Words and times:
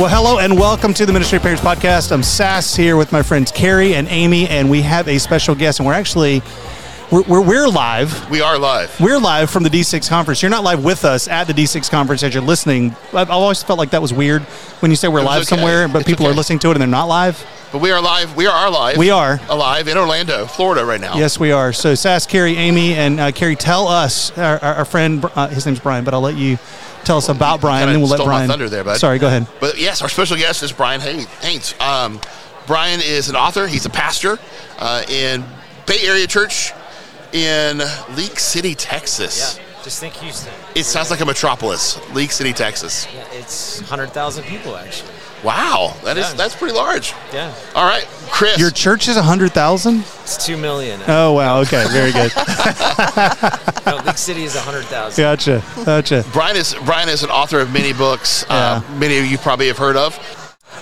Well, 0.00 0.08
hello 0.08 0.38
and 0.38 0.58
welcome 0.58 0.94
to 0.94 1.04
the 1.04 1.12
Ministry 1.12 1.36
of 1.36 1.42
Parents 1.42 1.62
podcast. 1.62 2.10
I'm 2.10 2.22
Sass 2.22 2.74
here 2.74 2.96
with 2.96 3.12
my 3.12 3.22
friends 3.22 3.52
Carrie 3.52 3.94
and 3.94 4.08
Amy, 4.08 4.48
and 4.48 4.70
we 4.70 4.80
have 4.80 5.06
a 5.08 5.18
special 5.18 5.54
guest, 5.54 5.78
and 5.78 5.86
we're 5.86 5.92
actually 5.92 6.40
we're, 7.12 7.20
we're, 7.24 7.42
we're 7.42 7.68
live. 7.68 8.30
We 8.30 8.40
are 8.40 8.58
live. 8.58 8.98
We're 8.98 9.18
live 9.18 9.50
from 9.50 9.62
the 9.62 9.68
D6 9.68 10.08
conference. 10.08 10.40
You're 10.40 10.50
not 10.50 10.64
live 10.64 10.82
with 10.82 11.04
us 11.04 11.28
at 11.28 11.48
the 11.48 11.52
D6 11.52 11.90
conference 11.90 12.22
as 12.22 12.32
you're 12.32 12.42
listening. 12.42 12.96
I've 13.12 13.28
always 13.28 13.62
felt 13.62 13.78
like 13.78 13.90
that 13.90 14.00
was 14.00 14.10
weird 14.10 14.40
when 14.80 14.90
you 14.90 14.96
say 14.96 15.06
we're 15.06 15.20
live 15.20 15.42
okay. 15.42 15.48
somewhere, 15.54 15.86
but 15.86 15.98
It's 15.98 16.08
people 16.08 16.26
are 16.26 16.32
listening 16.32 16.60
to 16.60 16.68
it 16.70 16.76
and 16.76 16.80
they're 16.80 16.88
not 16.88 17.04
live. 17.04 17.44
But 17.70 17.82
we 17.82 17.90
are 17.90 18.00
live. 18.00 18.34
We 18.34 18.46
are 18.46 18.70
live. 18.70 18.96
We 18.96 19.10
are. 19.10 19.38
alive 19.50 19.86
in 19.86 19.98
Orlando, 19.98 20.46
Florida, 20.46 20.82
right 20.82 21.00
now. 21.00 21.18
Yes, 21.18 21.38
we 21.38 21.52
are. 21.52 21.74
So, 21.74 21.94
Sass, 21.94 22.26
Carrie, 22.26 22.56
Amy, 22.56 22.94
and 22.94 23.20
uh, 23.20 23.32
Carrie, 23.32 23.54
tell 23.54 23.86
us, 23.86 24.36
our, 24.38 24.58
our, 24.60 24.74
our 24.76 24.84
friend, 24.86 25.22
uh, 25.34 25.48
his 25.48 25.66
name's 25.66 25.78
Brian, 25.78 26.04
but 26.04 26.14
I'll 26.14 26.22
let 26.22 26.36
you 26.36 26.58
tell 27.10 27.16
us 27.18 27.28
about 27.28 27.60
Brian, 27.60 27.80
kinda 27.80 27.88
and 27.88 27.94
then 27.96 28.00
we'll 28.02 28.10
let 28.10 28.18
stole 28.18 28.26
my 28.28 28.34
Brian. 28.34 28.48
thunder 28.48 28.68
there, 28.68 28.84
bud. 28.84 28.98
Sorry, 28.98 29.18
go 29.18 29.26
ahead. 29.26 29.48
But 29.58 29.78
yes, 29.80 30.00
our 30.00 30.08
special 30.08 30.36
guest 30.36 30.62
is 30.62 30.70
Brian 30.70 31.00
Hay- 31.00 31.26
Haynes. 31.40 31.74
Um, 31.80 32.20
Brian 32.68 33.00
is 33.00 33.28
an 33.28 33.34
author. 33.34 33.66
He's 33.66 33.84
a 33.84 33.90
pastor 33.90 34.38
uh, 34.78 35.02
in 35.08 35.44
Bay 35.86 35.98
Area 36.04 36.28
Church 36.28 36.72
in 37.32 37.78
League 38.14 38.38
City, 38.38 38.76
Texas. 38.76 39.58
Yeah, 39.58 39.64
just 39.82 40.00
think 40.00 40.14
Houston. 40.14 40.52
It 40.74 40.84
sounds 40.84 41.10
like 41.10 41.20
a 41.20 41.24
metropolis, 41.26 41.98
League 42.14 42.32
City, 42.32 42.52
Texas. 42.52 43.06
Yeah, 43.14 43.24
it's 43.32 43.80
100,000 43.80 44.44
people 44.44 44.76
actually. 44.76 45.10
Wow, 45.42 45.96
that 46.04 46.18
is 46.18 46.28
Yeah. 46.28 46.34
that's 46.34 46.54
pretty 46.54 46.74
large. 46.74 47.14
Yeah, 47.32 47.50
All 47.74 47.86
right, 47.86 48.06
Chris. 48.30 48.58
Your 48.58 48.70
church 48.70 49.08
is 49.08 49.16
100,000? 49.16 50.04
it's 50.22 50.44
2 50.44 50.58
million. 50.58 51.00
Oh, 51.08 51.32
wow. 51.32 51.60
Okay, 51.60 51.86
very 51.90 52.12
good. 52.12 52.30
No, 53.86 53.96
League 54.04 54.18
City 54.18 54.44
is 54.44 54.54
100,000. 54.54 55.20
Gotcha. 55.20 55.62
Gotcha. 55.84 56.24
Brian 56.32 56.54
is 56.56 56.76
Brian 56.84 57.08
is 57.08 57.22
an 57.24 57.30
author 57.30 57.58
of 57.60 57.72
many 57.72 57.92
books. 57.92 58.44
Uh, 58.48 58.82
many 58.98 59.18
of 59.18 59.24
you 59.26 59.36
probably 59.38 59.66
have 59.68 59.78
heard 59.78 59.96
of. 59.96 60.14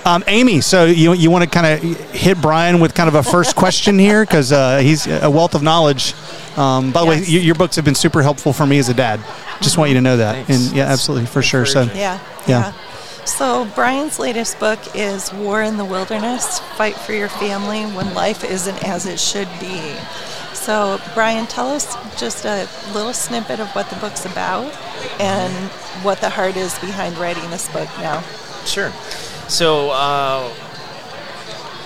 Um, 0.09 0.25
Amy, 0.27 0.62
so 0.62 0.87
you, 0.87 1.12
you 1.12 1.31
want 1.31 1.45
to 1.45 1.51
kind 1.51 1.67
of 1.67 1.83
hit 2.12 2.41
Brian 2.41 2.81
with 2.81 2.95
kind 2.95 3.09
of 3.11 3.14
a 3.14 3.23
first 3.23 3.55
question 3.55 3.98
here 3.98 4.25
because 4.25 4.53
uh, 4.53 4.78
he's 4.78 5.06
a 5.06 5.31
wealth 5.31 5.55
of 5.55 5.62
knowledge. 5.62 6.15
Um, 6.56 6.92
by 6.92 7.00
the 7.03 7.06
way, 7.06 7.17
Yes. 7.19 7.28
y- 7.28 7.34
your 7.41 7.55
books 7.55 7.77
have 7.77 7.84
been 7.84 7.95
super 7.95 8.23
helpful 8.23 8.55
for 8.55 8.67
me 8.67 8.78
as 8.78 8.89
a 8.89 8.95
dad. 8.95 9.20
Just 9.61 9.77
want 9.77 9.91
you 9.91 9.97
to 9.97 10.00
know 10.00 10.17
that. 10.17 10.47
Thanks. 10.47 10.69
And 10.69 10.75
yeah, 10.77 10.84
absolutely, 10.87 11.27
for 11.27 11.42
sure. 11.42 11.67
So. 11.67 11.83
Yeah, 11.83 11.95
Yeah. 11.95 12.19
yeah. 12.47 12.73
So 13.27 13.67
Brian's 13.75 14.19
latest 14.19 14.59
book 14.59 14.78
is 14.95 15.31
War 15.34 15.61
in 15.62 15.77
the 15.77 15.84
Wilderness: 15.84 16.59
Fight 16.78 16.97
for 16.97 17.12
Your 17.12 17.28
Family 17.28 17.83
When 17.84 18.15
Life 18.15 18.45
Isn't 18.45 18.83
as 18.89 19.05
It 19.05 19.20
Should 19.20 19.48
Be. 19.61 19.93
So 20.55 20.98
Brian, 21.12 21.47
tell 21.48 21.69
us 21.69 21.95
just 22.19 22.47
a 22.47 22.67
little 22.95 23.12
snippet 23.12 23.61
of 23.61 23.69
what 23.75 23.91
the 23.91 23.97
book's 23.97 24.25
about 24.25 24.72
and 25.20 25.53
what 26.03 26.22
the 26.22 26.31
heart 26.31 26.56
is 26.56 26.78
behind 26.78 27.19
writing 27.19 27.50
this 27.50 27.69
book 27.69 27.89
now. 27.98 28.22
Sure. 28.65 28.91
So, 29.48 29.88
uh, 29.92 30.52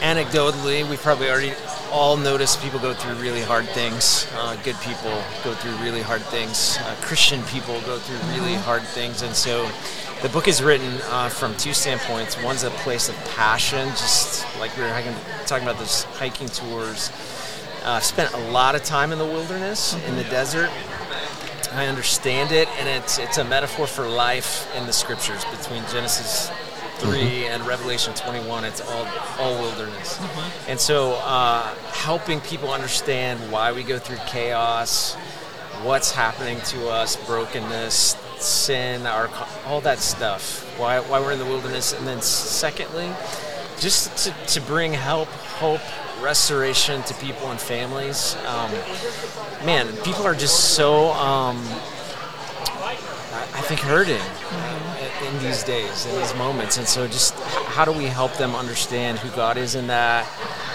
anecdotally, 0.00 0.88
we've 0.90 1.00
probably 1.00 1.30
already 1.30 1.52
all 1.92 2.16
noticed 2.16 2.60
people 2.60 2.80
go 2.80 2.92
through 2.92 3.14
really 3.22 3.40
hard 3.40 3.66
things. 3.66 4.26
Uh, 4.34 4.56
good 4.64 4.74
people 4.80 5.22
go 5.44 5.54
through 5.54 5.76
really 5.76 6.02
hard 6.02 6.22
things. 6.22 6.76
Uh, 6.80 6.96
Christian 7.02 7.40
people 7.44 7.80
go 7.82 7.98
through 7.98 8.18
really 8.34 8.54
hard 8.54 8.82
things. 8.82 9.22
And 9.22 9.32
so 9.32 9.70
the 10.22 10.28
book 10.30 10.48
is 10.48 10.60
written 10.60 11.00
uh, 11.04 11.28
from 11.28 11.56
two 11.56 11.72
standpoints. 11.72 12.42
One's 12.42 12.64
a 12.64 12.70
place 12.70 13.08
of 13.08 13.14
passion, 13.36 13.88
just 13.90 14.44
like 14.58 14.76
we 14.76 14.82
were 14.82 14.88
hiking, 14.88 15.14
talking 15.46 15.64
about 15.64 15.78
those 15.78 16.02
hiking 16.02 16.48
tours. 16.48 17.12
Uh, 17.84 17.90
I've 17.90 18.04
spent 18.04 18.34
a 18.34 18.50
lot 18.50 18.74
of 18.74 18.82
time 18.82 19.12
in 19.12 19.18
the 19.18 19.24
wilderness, 19.24 19.94
in 20.08 20.16
the 20.16 20.24
desert. 20.24 20.68
I 21.70 21.86
understand 21.86 22.50
it, 22.50 22.66
and 22.80 22.88
it's 22.88 23.18
it's 23.18 23.38
a 23.38 23.44
metaphor 23.44 23.86
for 23.86 24.06
life 24.08 24.68
in 24.76 24.84
the 24.86 24.92
scriptures 24.92 25.44
between 25.44 25.84
Genesis 25.92 26.50
3 27.02 27.46
and 27.46 27.66
Revelation 27.66 28.14
21. 28.14 28.64
It's 28.64 28.80
all 28.80 29.06
all 29.38 29.60
wilderness, 29.60 30.20
and 30.68 30.78
so 30.78 31.14
uh, 31.24 31.74
helping 31.92 32.40
people 32.40 32.72
understand 32.72 33.40
why 33.50 33.72
we 33.72 33.82
go 33.82 33.98
through 33.98 34.18
chaos, 34.26 35.14
what's 35.82 36.12
happening 36.12 36.60
to 36.66 36.88
us, 36.88 37.16
brokenness, 37.26 38.16
sin, 38.38 39.06
our 39.06 39.28
all 39.66 39.80
that 39.80 39.98
stuff. 39.98 40.64
Why 40.78 41.00
why 41.00 41.18
we're 41.20 41.32
in 41.32 41.40
the 41.40 41.44
wilderness, 41.44 41.92
and 41.92 42.06
then 42.06 42.22
secondly, 42.22 43.10
just 43.80 44.16
to, 44.24 44.60
to 44.60 44.60
bring 44.60 44.92
help, 44.92 45.28
hope, 45.28 45.80
restoration 46.22 47.02
to 47.02 47.14
people 47.14 47.50
and 47.50 47.60
families. 47.60 48.36
Um, 48.46 48.70
man, 49.66 49.88
people 50.04 50.24
are 50.24 50.34
just 50.34 50.74
so, 50.76 51.10
um, 51.12 51.62
I 53.32 53.60
think, 53.62 53.80
hurting 53.80 54.16
in- 54.16 55.26
in 55.26 55.42
these 55.42 55.62
days, 55.62 56.06
in 56.06 56.18
these 56.20 56.34
moments. 56.34 56.76
And 56.76 56.86
so, 56.86 57.06
just 57.06 57.34
how 57.74 57.84
do 57.84 57.92
we 57.92 58.04
help 58.04 58.34
them 58.34 58.54
understand 58.54 59.18
who 59.18 59.30
God 59.36 59.56
is 59.56 59.74
in 59.74 59.86
that? 59.88 60.24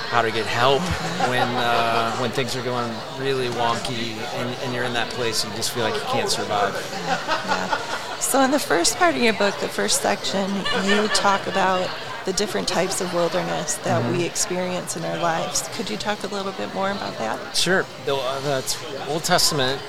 How 0.09 0.21
to 0.21 0.31
get 0.31 0.45
help 0.45 0.81
when 1.29 1.47
uh, 1.49 2.15
when 2.17 2.31
things 2.31 2.55
are 2.55 2.63
going 2.63 2.89
really 3.19 3.49
wonky 3.49 4.13
and, 4.35 4.49
and 4.63 4.73
you're 4.73 4.85
in 4.85 4.93
that 4.93 5.09
place 5.09 5.43
and 5.43 5.51
you 5.51 5.57
just 5.57 5.71
feel 5.71 5.83
like 5.83 5.95
you 5.95 6.07
can't 6.07 6.29
survive. 6.29 6.73
Yeah. 7.05 7.77
So 8.19 8.41
in 8.41 8.51
the 8.51 8.59
first 8.59 8.97
part 8.97 9.15
of 9.15 9.21
your 9.21 9.33
book, 9.33 9.53
the 9.59 9.67
first 9.67 10.01
section, 10.01 10.49
you 10.85 11.07
talk 11.09 11.45
about 11.45 11.89
the 12.23 12.31
different 12.33 12.67
types 12.69 13.01
of 13.01 13.13
wilderness 13.13 13.75
that 13.83 14.11
we 14.11 14.23
experience 14.23 14.95
in 14.97 15.03
our 15.03 15.17
lives. 15.17 15.67
Could 15.73 15.89
you 15.89 15.97
talk 15.97 16.23
a 16.23 16.27
little 16.27 16.53
bit 16.53 16.73
more 16.73 16.91
about 16.91 17.17
that? 17.19 17.55
Sure. 17.55 17.85
The, 18.05 18.15
uh, 18.15 18.39
the 18.41 19.05
Old 19.09 19.23
Testament 19.25 19.81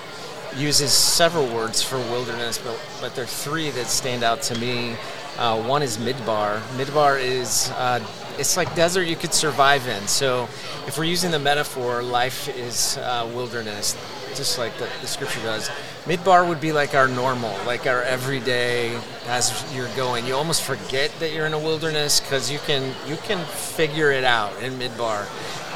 uses 0.59 0.93
several 0.93 1.47
words 1.55 1.83
for 1.83 1.97
wilderness, 1.97 2.59
but, 2.59 2.79
but 3.01 3.15
there 3.15 3.25
are 3.25 3.29
three 3.29 3.71
that 3.71 3.87
stand 3.87 4.23
out 4.23 4.43
to 4.43 4.59
me. 4.59 4.97
Uh, 5.39 5.63
one 5.63 5.83
is 5.83 5.99
midbar. 5.99 6.59
Midbar 6.77 7.21
is 7.21 7.71
uh, 7.77 8.05
it's 8.39 8.57
like 8.57 8.73
desert 8.75 9.05
you 9.05 9.17
could 9.17 9.35
survive 9.35 9.87
in. 9.89 10.07
So 10.07 10.45
if 10.87 10.97
we're 10.97 11.05
using 11.05 11.31
the 11.31 11.39
metaphor, 11.39 12.03
life 12.03 12.49
is 12.57 12.97
uh, 12.99 13.31
wilderness, 13.35 13.97
just 14.35 14.59
like 14.59 14.77
the, 14.79 14.89
the 15.01 15.07
scripture 15.07 15.41
does. 15.43 15.71
Midbar 16.09 16.49
would 16.49 16.59
be 16.59 16.73
like 16.73 16.95
our 16.95 17.07
normal, 17.07 17.55
like 17.67 17.87
our 17.87 18.03
everyday 18.03 18.99
as 19.27 19.63
you're 19.77 19.95
going. 19.95 20.25
You 20.25 20.37
almost 20.37 20.63
forget 20.63 21.13
that 21.21 21.35
you're 21.35 21.45
in 21.45 21.53
a 21.53 21.59
wilderness 21.59 22.19
because 22.19 22.51
you 22.51 22.59
can 22.61 22.95
you 23.07 23.17
can 23.19 23.45
figure 23.45 24.11
it 24.11 24.25
out 24.25 24.51
in 24.63 24.73
midbar. 24.79 25.29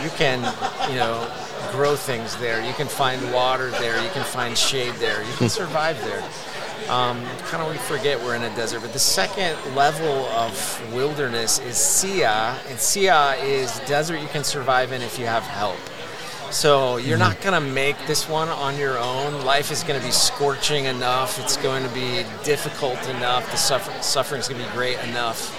You 0.03 0.09
can 0.17 0.39
you 0.91 0.97
know 0.97 1.31
grow 1.71 1.97
things 1.97 2.35
there. 2.39 2.65
You 2.67 2.73
can 2.73 2.89
find 2.89 3.21
water 3.31 3.69
there. 3.73 4.03
You 4.03 4.09
can 4.09 4.25
find 4.25 4.57
shade 4.57 4.95
there. 4.95 5.23
You 5.23 5.35
can 5.35 5.51
survive 5.51 6.03
there. 6.03 6.25
Um, 6.89 7.23
kind 7.45 7.63
of 7.63 7.71
we 7.71 7.77
forget 7.77 8.19
we're 8.19 8.35
in 8.35 8.43
a 8.43 8.57
desert. 8.57 8.81
But 8.81 8.95
the 8.95 8.99
second 8.99 9.55
level 9.75 10.25
of 10.29 10.95
wilderness 10.95 11.59
is 11.59 11.77
Sia, 11.77 12.59
and 12.71 12.79
Sia 12.81 13.35
is 13.43 13.81
desert 13.81 14.19
you 14.19 14.29
can 14.29 14.45
survive 14.45 14.93
in 14.93 15.03
if 15.03 15.19
you 15.19 15.27
have 15.27 15.43
help. 15.43 15.77
So 16.53 16.99
you're 16.99 17.19
not 17.19 17.41
going 17.41 17.55
to 17.55 17.67
make 17.67 17.97
this 18.07 18.29
one 18.29 18.51
on 18.51 18.77
your 18.77 18.99
own. 18.99 19.43
Life 19.47 19.71
is 19.71 19.83
going 19.83 19.99
to 19.99 20.05
be 20.05 20.13
scorching 20.13 20.85
enough. 20.85 21.41
It's 21.41 21.57
going 21.57 21.83
to 21.83 21.89
be 21.95 22.25
difficult 22.45 23.03
enough. 23.09 23.51
The 23.51 23.57
suffer- 23.57 24.03
suffering 24.03 24.41
is 24.41 24.49
going 24.49 24.61
to 24.61 24.69
be 24.69 24.75
great 24.75 24.99
enough. 24.99 25.59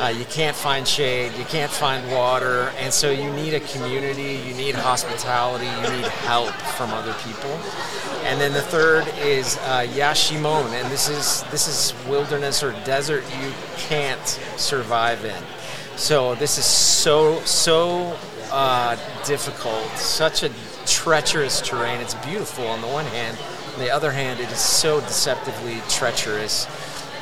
Uh, 0.00 0.06
you 0.06 0.24
can't 0.24 0.56
find 0.56 0.88
shade. 0.88 1.36
You 1.36 1.44
can't 1.44 1.70
find 1.70 2.10
water, 2.10 2.72
and 2.78 2.90
so 2.90 3.10
you 3.10 3.30
need 3.34 3.52
a 3.52 3.60
community. 3.60 4.40
You 4.48 4.54
need 4.54 4.74
hospitality. 4.74 5.66
You 5.66 5.96
need 5.98 6.06
help 6.06 6.52
from 6.78 6.90
other 6.90 7.14
people. 7.22 7.50
And 8.24 8.40
then 8.40 8.54
the 8.54 8.62
third 8.62 9.06
is 9.18 9.58
uh, 9.58 9.86
Yashimon, 9.90 10.72
and 10.72 10.90
this 10.90 11.10
is 11.10 11.42
this 11.50 11.68
is 11.68 11.94
wilderness 12.08 12.62
or 12.62 12.72
desert 12.84 13.24
you 13.42 13.52
can't 13.76 14.26
survive 14.56 15.22
in. 15.26 15.42
So 15.96 16.34
this 16.36 16.56
is 16.56 16.64
so 16.64 17.40
so 17.40 18.16
uh, 18.50 18.96
difficult, 19.24 19.86
such 19.96 20.42
a 20.42 20.50
treacherous 20.86 21.60
terrain. 21.60 22.00
It's 22.00 22.14
beautiful 22.14 22.66
on 22.66 22.80
the 22.80 22.88
one 22.88 23.06
hand, 23.06 23.38
on 23.74 23.80
the 23.80 23.90
other 23.90 24.10
hand, 24.10 24.40
it 24.40 24.50
is 24.50 24.58
so 24.58 25.00
deceptively 25.00 25.80
treacherous. 25.88 26.66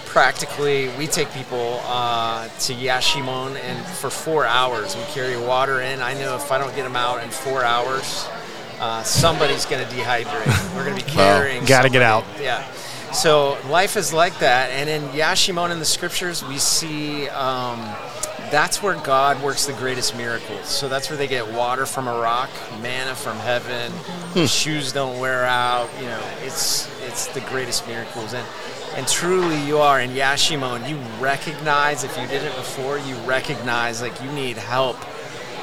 Practically, 0.06 0.88
we 0.98 1.06
take 1.06 1.30
people 1.32 1.80
uh, 1.84 2.48
to 2.48 2.74
Yashimon, 2.74 3.56
and 3.56 3.86
for 3.86 4.10
four 4.10 4.46
hours 4.46 4.96
we 4.96 5.02
carry 5.04 5.36
water 5.36 5.80
in. 5.82 6.00
I 6.00 6.14
know 6.14 6.34
if 6.34 6.50
I 6.50 6.58
don't 6.58 6.74
get 6.74 6.84
them 6.84 6.96
out 6.96 7.22
in 7.22 7.30
four 7.30 7.62
hours, 7.62 8.26
uh, 8.80 9.02
somebody's 9.02 9.66
going 9.66 9.86
to 9.86 9.94
dehydrate. 9.94 10.74
We're 10.74 10.84
going 10.84 10.98
to 10.98 11.04
be 11.04 11.10
carrying. 11.12 11.64
Gotta 11.64 11.90
get 11.90 12.02
out. 12.02 12.24
Yeah. 12.40 12.68
So 13.12 13.58
life 13.68 13.96
is 13.96 14.12
like 14.12 14.38
that, 14.38 14.70
and 14.70 14.88
in 14.88 15.02
Yashimon 15.10 15.70
in 15.70 15.78
the 15.78 15.84
scriptures, 15.84 16.44
we 16.44 16.58
see 16.58 17.28
um, 17.28 17.78
that's 18.50 18.82
where 18.82 18.94
God 18.96 19.42
works 19.42 19.66
the 19.66 19.72
greatest 19.74 20.16
miracles. 20.16 20.66
So 20.66 20.88
that's 20.88 21.08
where 21.10 21.16
they 21.16 21.26
get 21.26 21.50
water 21.52 21.86
from 21.86 22.08
a 22.08 22.18
rock, 22.18 22.50
manna 22.80 23.14
from 23.14 23.36
heaven, 23.38 23.92
shoes 24.46 24.92
don't 24.92 25.18
wear 25.18 25.44
out. 25.44 25.88
You 26.00 26.06
know, 26.06 26.22
it's 26.42 26.88
it's 27.02 27.26
the 27.28 27.40
greatest 27.42 27.86
miracles, 27.86 28.34
and 28.34 28.46
and 28.96 29.06
truly 29.06 29.60
you 29.62 29.78
are 29.78 30.00
in 30.00 30.10
Yashimon. 30.10 30.88
You 30.88 30.98
recognize 31.20 32.04
if 32.04 32.16
you 32.18 32.26
did 32.26 32.42
it 32.42 32.54
before, 32.56 32.98
you 32.98 33.14
recognize 33.18 34.02
like 34.02 34.20
you 34.22 34.30
need 34.32 34.56
help 34.56 34.96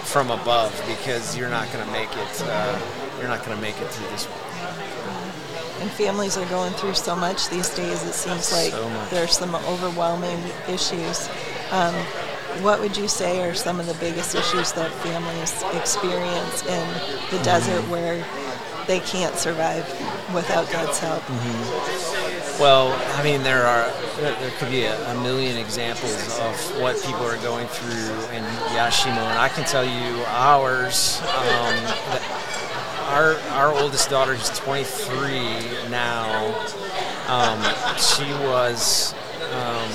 from 0.04 0.30
above 0.32 0.72
because 0.88 1.36
you're 1.36 1.50
not 1.50 1.72
going 1.74 1.86
to 1.86 1.92
make 1.92 2.10
it. 2.16 2.44
Uh, 2.46 2.80
you're 3.20 3.28
not 3.28 3.44
going 3.46 3.56
to 3.56 3.62
make 3.62 3.80
it 3.82 3.88
through 3.88 4.08
this. 4.10 4.28
And 5.82 5.92
families 5.92 6.38
are 6.38 6.46
going 6.46 6.72
through 6.74 6.94
so 6.94 7.16
much 7.16 7.50
these 7.50 7.70
days. 7.76 8.04
It 8.04 8.14
seems 8.14 8.52
like 8.52 8.72
So 8.72 9.08
there's 9.10 9.38
some 9.38 9.56
overwhelming 9.56 10.40
issues. 10.70 11.30
Um, 11.72 11.94
what 12.62 12.80
would 12.80 12.98
you 12.98 13.08
say 13.08 13.48
are 13.48 13.54
some 13.54 13.80
of 13.80 13.86
the 13.88 13.94
biggest 13.96 14.36
issues 14.36 14.72
that 14.74 14.92
families 15.04 15.64
experience 15.74 16.66
in 16.66 16.88
the 17.32 17.44
desert 17.44 17.82
where 17.90 18.26
they 18.88 19.00
can't 19.00 19.36
survive 19.36 19.86
without 20.34 20.70
God's 20.72 21.00
help? 21.00 21.24
Well, 22.60 22.94
I 23.18 23.24
mean, 23.24 23.44
there 23.44 23.66
are 23.66 23.92
there, 24.18 24.40
there 24.40 24.52
could 24.58 24.70
be 24.70 24.84
a, 24.84 25.12
a 25.12 25.22
million 25.22 25.58
examples 25.58 26.40
of 26.40 26.82
what 26.82 26.96
people 27.04 27.26
are 27.26 27.38
going 27.38 27.68
through 27.68 28.14
in 28.36 28.44
Yashimo, 28.72 29.18
and 29.18 29.40
I 29.40 29.50
can 29.50 29.66
tell 29.66 29.84
you 29.84 30.24
ours. 30.28 31.22
Um, 31.22 32.26
our 33.08 33.36
our 33.52 33.74
oldest 33.74 34.10
daughter, 34.10 34.36
who's 34.36 34.58
23 34.58 35.90
now, 35.90 36.48
um, 37.28 37.62
she 37.98 38.32
was 38.46 39.14
um, 39.52 39.92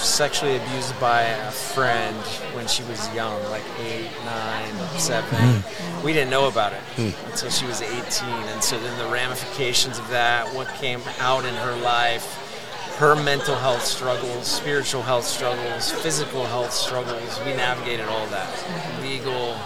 sexually 0.00 0.56
abused 0.56 0.98
by 1.00 1.22
a 1.22 1.50
friend 1.50 2.16
when 2.54 2.66
she 2.66 2.82
was 2.84 3.12
young, 3.14 3.42
like 3.50 3.62
eight, 3.78 4.10
nine, 4.24 4.72
mm-hmm. 4.72 4.98
seven. 4.98 5.38
Mm-hmm. 5.38 6.04
We 6.04 6.12
didn't 6.12 6.30
know 6.30 6.48
about 6.48 6.72
it 6.72 6.80
mm. 6.96 7.30
until 7.30 7.50
she 7.50 7.66
was 7.66 7.82
18, 7.82 8.28
and 8.28 8.62
so 8.62 8.78
then 8.78 8.98
the 8.98 9.12
ramifications 9.12 9.98
of 9.98 10.08
that, 10.08 10.52
what 10.54 10.68
came 10.74 11.00
out 11.18 11.44
in 11.44 11.54
her 11.54 11.76
life, 11.82 12.96
her 12.98 13.14
mental 13.16 13.54
health 13.54 13.84
struggles, 13.84 14.46
spiritual 14.46 15.02
health 15.02 15.24
struggles, 15.24 15.90
physical 15.90 16.44
health 16.46 16.72
struggles, 16.72 17.38
we 17.44 17.54
navigated 17.54 18.06
all 18.08 18.26
that. 18.28 18.52
Mm-hmm. 18.52 19.02
Legal. 19.02 19.58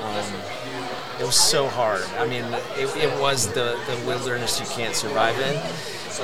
Um, 0.00 0.69
it 1.20 1.24
was 1.24 1.36
so 1.38 1.68
hard. 1.68 2.02
I 2.18 2.26
mean, 2.26 2.44
it, 2.76 2.96
it 2.96 3.20
was 3.20 3.48
the, 3.48 3.78
the 3.86 4.02
wilderness 4.06 4.58
you 4.58 4.66
can't 4.66 4.94
survive 4.94 5.38
in, 5.38 5.60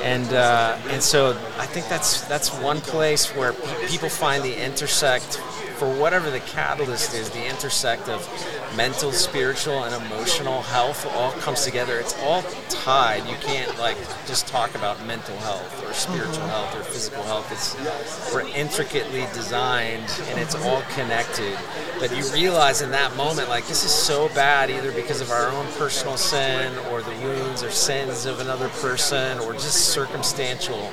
and 0.03 0.33
uh, 0.33 0.77
and 0.89 1.01
so 1.01 1.31
I 1.57 1.67
think 1.67 1.87
that's 1.87 2.21
that's 2.27 2.49
one 2.59 2.81
place 2.81 3.27
where 3.35 3.53
pe- 3.53 3.87
people 3.87 4.09
find 4.09 4.43
the 4.43 4.55
intersect 4.65 5.39
for 5.77 5.87
whatever 5.93 6.31
the 6.31 6.39
catalyst 6.39 7.13
is, 7.13 7.29
the 7.29 7.45
intersect 7.45 8.09
of 8.09 8.27
mental, 8.75 9.11
spiritual, 9.11 9.83
and 9.83 9.93
emotional 10.05 10.63
health 10.63 11.05
all 11.15 11.31
comes 11.33 11.63
together. 11.63 11.99
It's 11.99 12.17
all 12.21 12.41
tied. 12.69 13.27
You 13.27 13.35
can't 13.41 13.77
like 13.77 13.97
just 14.25 14.47
talk 14.47 14.73
about 14.75 15.03
mental 15.05 15.37
health 15.37 15.85
or 15.85 15.93
spiritual 15.93 16.33
mm-hmm. 16.33 16.49
health 16.49 16.75
or 16.75 16.83
physical 16.83 17.23
health. 17.23 17.51
It's 17.51 18.33
we're 18.33 18.47
intricately 18.55 19.27
designed 19.33 20.11
and 20.29 20.39
it's 20.39 20.55
all 20.55 20.81
connected. 20.95 21.57
But 21.99 22.15
you 22.15 22.23
realize 22.33 22.81
in 22.81 22.91
that 22.91 23.15
moment, 23.15 23.49
like 23.49 23.67
this 23.67 23.83
is 23.83 23.91
so 23.91 24.29
bad, 24.29 24.71
either 24.71 24.91
because 24.91 25.21
of 25.21 25.29
our 25.29 25.49
own 25.49 25.67
personal 25.73 26.17
sin 26.17 26.75
or 26.91 27.01
the 27.01 27.15
wounds 27.21 27.63
or 27.63 27.69
sins 27.69 28.25
of 28.25 28.39
another 28.39 28.69
person 28.69 29.37
or 29.39 29.53
just 29.53 29.89
circumstantial 29.93 30.91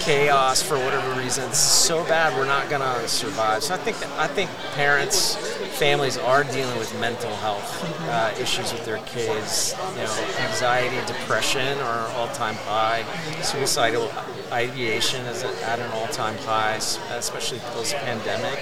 chaos 0.00 0.62
for 0.62 0.76
whatever 0.78 1.18
reason. 1.20 1.52
So 1.52 2.04
bad 2.04 2.36
we're 2.36 2.46
not 2.46 2.68
gonna 2.68 3.06
survive. 3.08 3.62
So 3.62 3.74
I 3.74 3.78
think 3.78 3.96
I 4.18 4.26
think 4.26 4.50
parents, 4.74 5.36
families 5.78 6.16
are 6.18 6.44
dealing 6.44 6.78
with 6.78 6.92
mental 7.00 7.34
health 7.36 7.84
uh, 8.08 8.34
issues 8.40 8.72
with 8.72 8.84
their 8.84 8.98
kids. 8.98 9.74
You 9.94 10.02
know, 10.02 10.26
anxiety, 10.40 10.96
depression 11.06 11.78
are 11.78 12.08
all-time 12.16 12.54
high. 12.54 13.04
Suicidal 13.42 14.10
ideation 14.52 15.24
is 15.26 15.42
at 15.42 15.78
an 15.78 15.90
all-time 15.92 16.36
high, 16.38 16.76
especially 16.76 17.58
post-pandemic. 17.74 18.58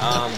Um, 0.00 0.32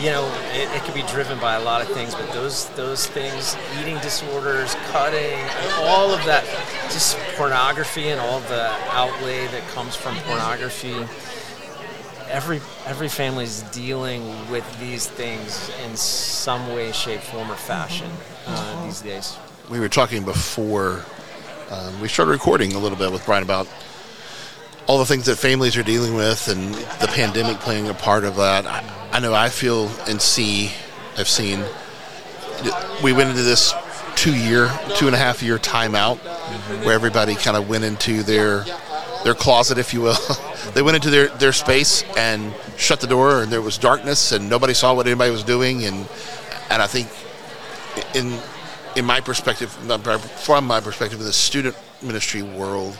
you 0.00 0.10
know, 0.10 0.26
it, 0.52 0.68
it 0.76 0.82
could 0.84 0.94
be 0.94 1.02
driven 1.02 1.38
by 1.40 1.54
a 1.54 1.60
lot 1.62 1.80
of 1.80 1.88
things, 1.88 2.14
but 2.14 2.30
those 2.32 2.68
those 2.70 3.06
things, 3.06 3.56
eating 3.80 3.98
disorders, 3.98 4.74
cutting, 4.90 5.38
all 5.80 6.12
of 6.12 6.24
that, 6.26 6.44
just 6.90 7.16
pornography 7.36 8.08
and 8.08 8.20
all 8.20 8.40
the 8.40 8.70
outlay 8.90 9.46
that 9.48 9.66
comes 9.68 9.96
from 9.96 10.14
pornography. 10.20 10.94
Every 12.28 12.60
every 12.86 13.08
family's 13.08 13.62
dealing 13.62 14.50
with 14.50 14.64
these 14.80 15.06
things 15.06 15.70
in 15.84 15.96
some 15.96 16.68
way, 16.74 16.92
shape, 16.92 17.20
form, 17.20 17.50
or 17.50 17.56
fashion 17.56 18.10
uh, 18.46 18.84
these 18.84 19.00
days. 19.00 19.36
we 19.70 19.80
were 19.80 19.88
talking 19.88 20.24
before 20.24 21.04
um, 21.70 22.00
we 22.00 22.08
started 22.08 22.30
recording 22.30 22.74
a 22.74 22.78
little 22.78 22.98
bit 22.98 23.10
with 23.10 23.24
Brian 23.24 23.42
about 23.42 23.66
all 24.86 24.98
the 24.98 25.06
things 25.06 25.26
that 25.26 25.36
families 25.36 25.76
are 25.76 25.82
dealing 25.82 26.14
with 26.14 26.48
and 26.48 26.74
the 26.74 27.08
pandemic 27.08 27.58
playing 27.58 27.88
a 27.88 27.94
part 27.94 28.24
of 28.24 28.36
that. 28.36 28.66
I, 28.66 28.84
I 29.12 29.20
know 29.20 29.34
I 29.34 29.48
feel 29.48 29.88
and 30.06 30.20
see, 30.20 30.70
I've 31.16 31.28
seen, 31.28 31.64
we 33.02 33.12
went 33.12 33.30
into 33.30 33.42
this 33.42 33.74
two 34.14 34.34
year, 34.34 34.70
two 34.96 35.06
and 35.06 35.14
a 35.14 35.18
half 35.18 35.42
year 35.42 35.58
timeout 35.58 36.18
where 36.84 36.94
everybody 36.94 37.34
kind 37.34 37.56
of 37.56 37.68
went 37.68 37.84
into 37.84 38.22
their 38.22 38.64
their 39.24 39.34
closet, 39.34 39.76
if 39.76 39.92
you 39.92 40.00
will. 40.02 40.16
they 40.74 40.82
went 40.82 40.94
into 40.94 41.10
their, 41.10 41.26
their 41.28 41.52
space 41.52 42.04
and 42.16 42.54
shut 42.76 43.00
the 43.00 43.08
door, 43.08 43.42
and 43.42 43.50
there 43.50 43.60
was 43.60 43.76
darkness, 43.76 44.30
and 44.30 44.48
nobody 44.48 44.72
saw 44.72 44.94
what 44.94 45.06
anybody 45.06 45.32
was 45.32 45.42
doing. 45.42 45.84
And 45.84 46.08
and 46.70 46.80
I 46.80 46.86
think 46.86 47.08
in 48.14 48.38
in 48.94 49.04
my 49.04 49.20
perspective, 49.20 49.70
from 49.72 50.66
my 50.66 50.80
perspective, 50.80 51.18
in 51.18 51.26
the 51.26 51.32
student 51.32 51.76
ministry 52.02 52.42
world, 52.42 52.96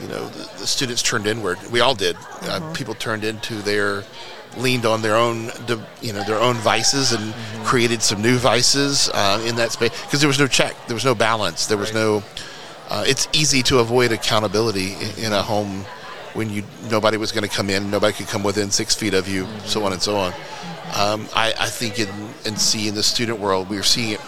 you 0.00 0.08
know, 0.08 0.28
the, 0.28 0.58
the 0.60 0.66
students 0.66 1.02
turned 1.02 1.26
inward. 1.26 1.58
We 1.70 1.80
all 1.80 1.94
did. 1.94 2.16
Uh, 2.42 2.72
people 2.72 2.94
turned 2.94 3.24
into 3.24 3.54
their, 3.54 4.04
leaned 4.56 4.86
on 4.86 5.02
their 5.02 5.16
own, 5.16 5.50
you 6.00 6.12
know, 6.12 6.22
their 6.24 6.38
own 6.38 6.56
vices 6.56 7.12
and 7.12 7.34
created 7.64 8.02
some 8.02 8.22
new 8.22 8.36
vices 8.36 9.08
uh, 9.12 9.42
in 9.46 9.56
that 9.56 9.72
space 9.72 9.90
because 10.04 10.20
there 10.20 10.28
was 10.28 10.38
no 10.38 10.46
check, 10.46 10.74
there 10.86 10.94
was 10.94 11.04
no 11.04 11.14
balance, 11.14 11.66
there 11.66 11.78
was 11.78 11.92
no. 11.94 12.22
Uh, 12.90 13.04
it's 13.06 13.28
easy 13.32 13.62
to 13.62 13.78
avoid 13.78 14.12
accountability 14.12 14.92
in, 14.92 15.26
in 15.26 15.32
a 15.32 15.42
home 15.42 15.84
when 16.34 16.50
you 16.50 16.62
nobody 16.90 17.16
was 17.16 17.32
going 17.32 17.48
to 17.48 17.54
come 17.54 17.70
in, 17.70 17.90
nobody 17.90 18.12
could 18.12 18.26
come 18.26 18.42
within 18.42 18.70
six 18.70 18.94
feet 18.94 19.14
of 19.14 19.28
you, 19.28 19.46
so 19.64 19.84
on 19.84 19.92
and 19.92 20.02
so 20.02 20.16
on. 20.16 20.32
Um, 20.96 21.28
I, 21.34 21.54
I 21.58 21.68
think 21.68 21.98
in 21.98 22.08
and 22.44 22.60
see 22.60 22.88
in 22.88 22.94
the 22.94 23.02
student 23.02 23.38
world, 23.38 23.70
we're 23.70 23.82
seeing 23.82 24.12
it 24.12 24.20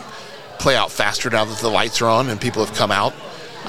play 0.59 0.77
out 0.77 0.91
faster 0.91 1.29
now 1.31 1.45
that 1.45 1.59
the 1.59 1.69
lights 1.69 2.01
are 2.01 2.09
on 2.09 2.29
and 2.29 2.41
people 2.41 2.65
have 2.65 2.75
come 2.75 2.91
out. 2.91 3.13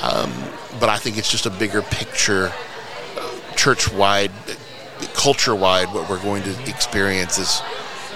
Um, 0.01 0.31
but 0.79 0.89
I 0.89 0.97
think 0.97 1.17
it's 1.17 1.29
just 1.29 1.45
a 1.45 1.49
bigger 1.49 1.81
picture, 1.81 2.51
church 3.55 3.91
wide, 3.91 4.31
culture 5.15 5.55
wide. 5.55 5.93
What 5.93 6.09
we're 6.09 6.21
going 6.21 6.43
to 6.43 6.69
experience 6.69 7.37
is, 7.37 7.61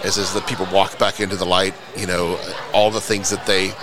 is 0.04 0.18
as 0.18 0.34
the 0.34 0.42
people 0.42 0.68
walk 0.72 1.00
back 1.00 1.20
into 1.20 1.36
the 1.36 1.46
light. 1.46 1.74
You 1.98 2.08
know, 2.08 2.40
all 2.74 2.92
the 2.92 3.02
things 3.02 3.30
that 3.32 3.46
they 3.46 3.74